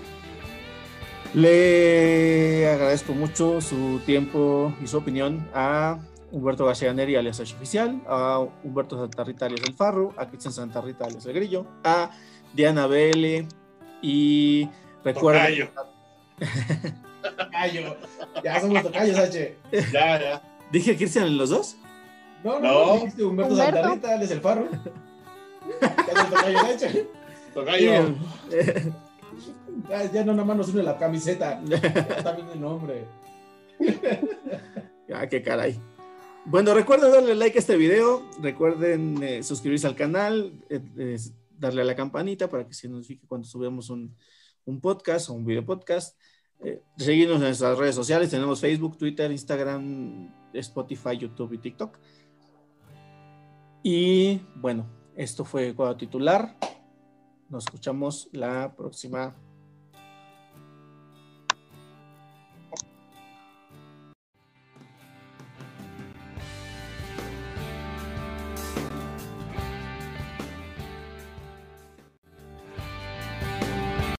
[1.34, 5.99] Le agradezco mucho su tiempo y su opinión a
[6.38, 11.25] Humberto García Neri alias Oficial, a Humberto Santarrita alias El Farro, a Cristian Santarrita alias
[11.25, 12.11] El Grillo, a
[12.53, 13.47] Diana Vele
[14.03, 14.69] y
[15.03, 15.47] recuerda.
[17.38, 17.97] Tocayo.
[18.43, 19.57] Ya somos tocayos, H.
[19.91, 20.41] Ya, ya.
[20.71, 21.75] ¿Dije Cristian en los dos?
[22.43, 22.93] No, no, no.
[22.93, 23.73] dijiste Humberto, Humberto.
[23.73, 24.67] Santarrita alias El Farro.
[25.81, 27.07] Ya somos tocayos, H.
[27.55, 28.15] Tocayo.
[29.89, 31.59] Ya, ya no nada más nos une la camiseta.
[31.65, 33.07] Ya está bien el nombre.
[35.07, 35.79] Ya, qué caray.
[36.49, 41.17] Bueno, recuerden darle like a este video, recuerden eh, suscribirse al canal, eh,
[41.59, 44.15] darle a la campanita para que se notifique cuando subamos un,
[44.81, 46.17] podcast o un video podcast.
[46.63, 51.99] Eh, seguirnos en nuestras redes sociales, tenemos Facebook, Twitter, Instagram, Spotify, YouTube y TikTok.
[53.83, 54.87] Y bueno,
[55.17, 56.55] esto fue Cuadro Titular.
[57.49, 59.35] Nos escuchamos la próxima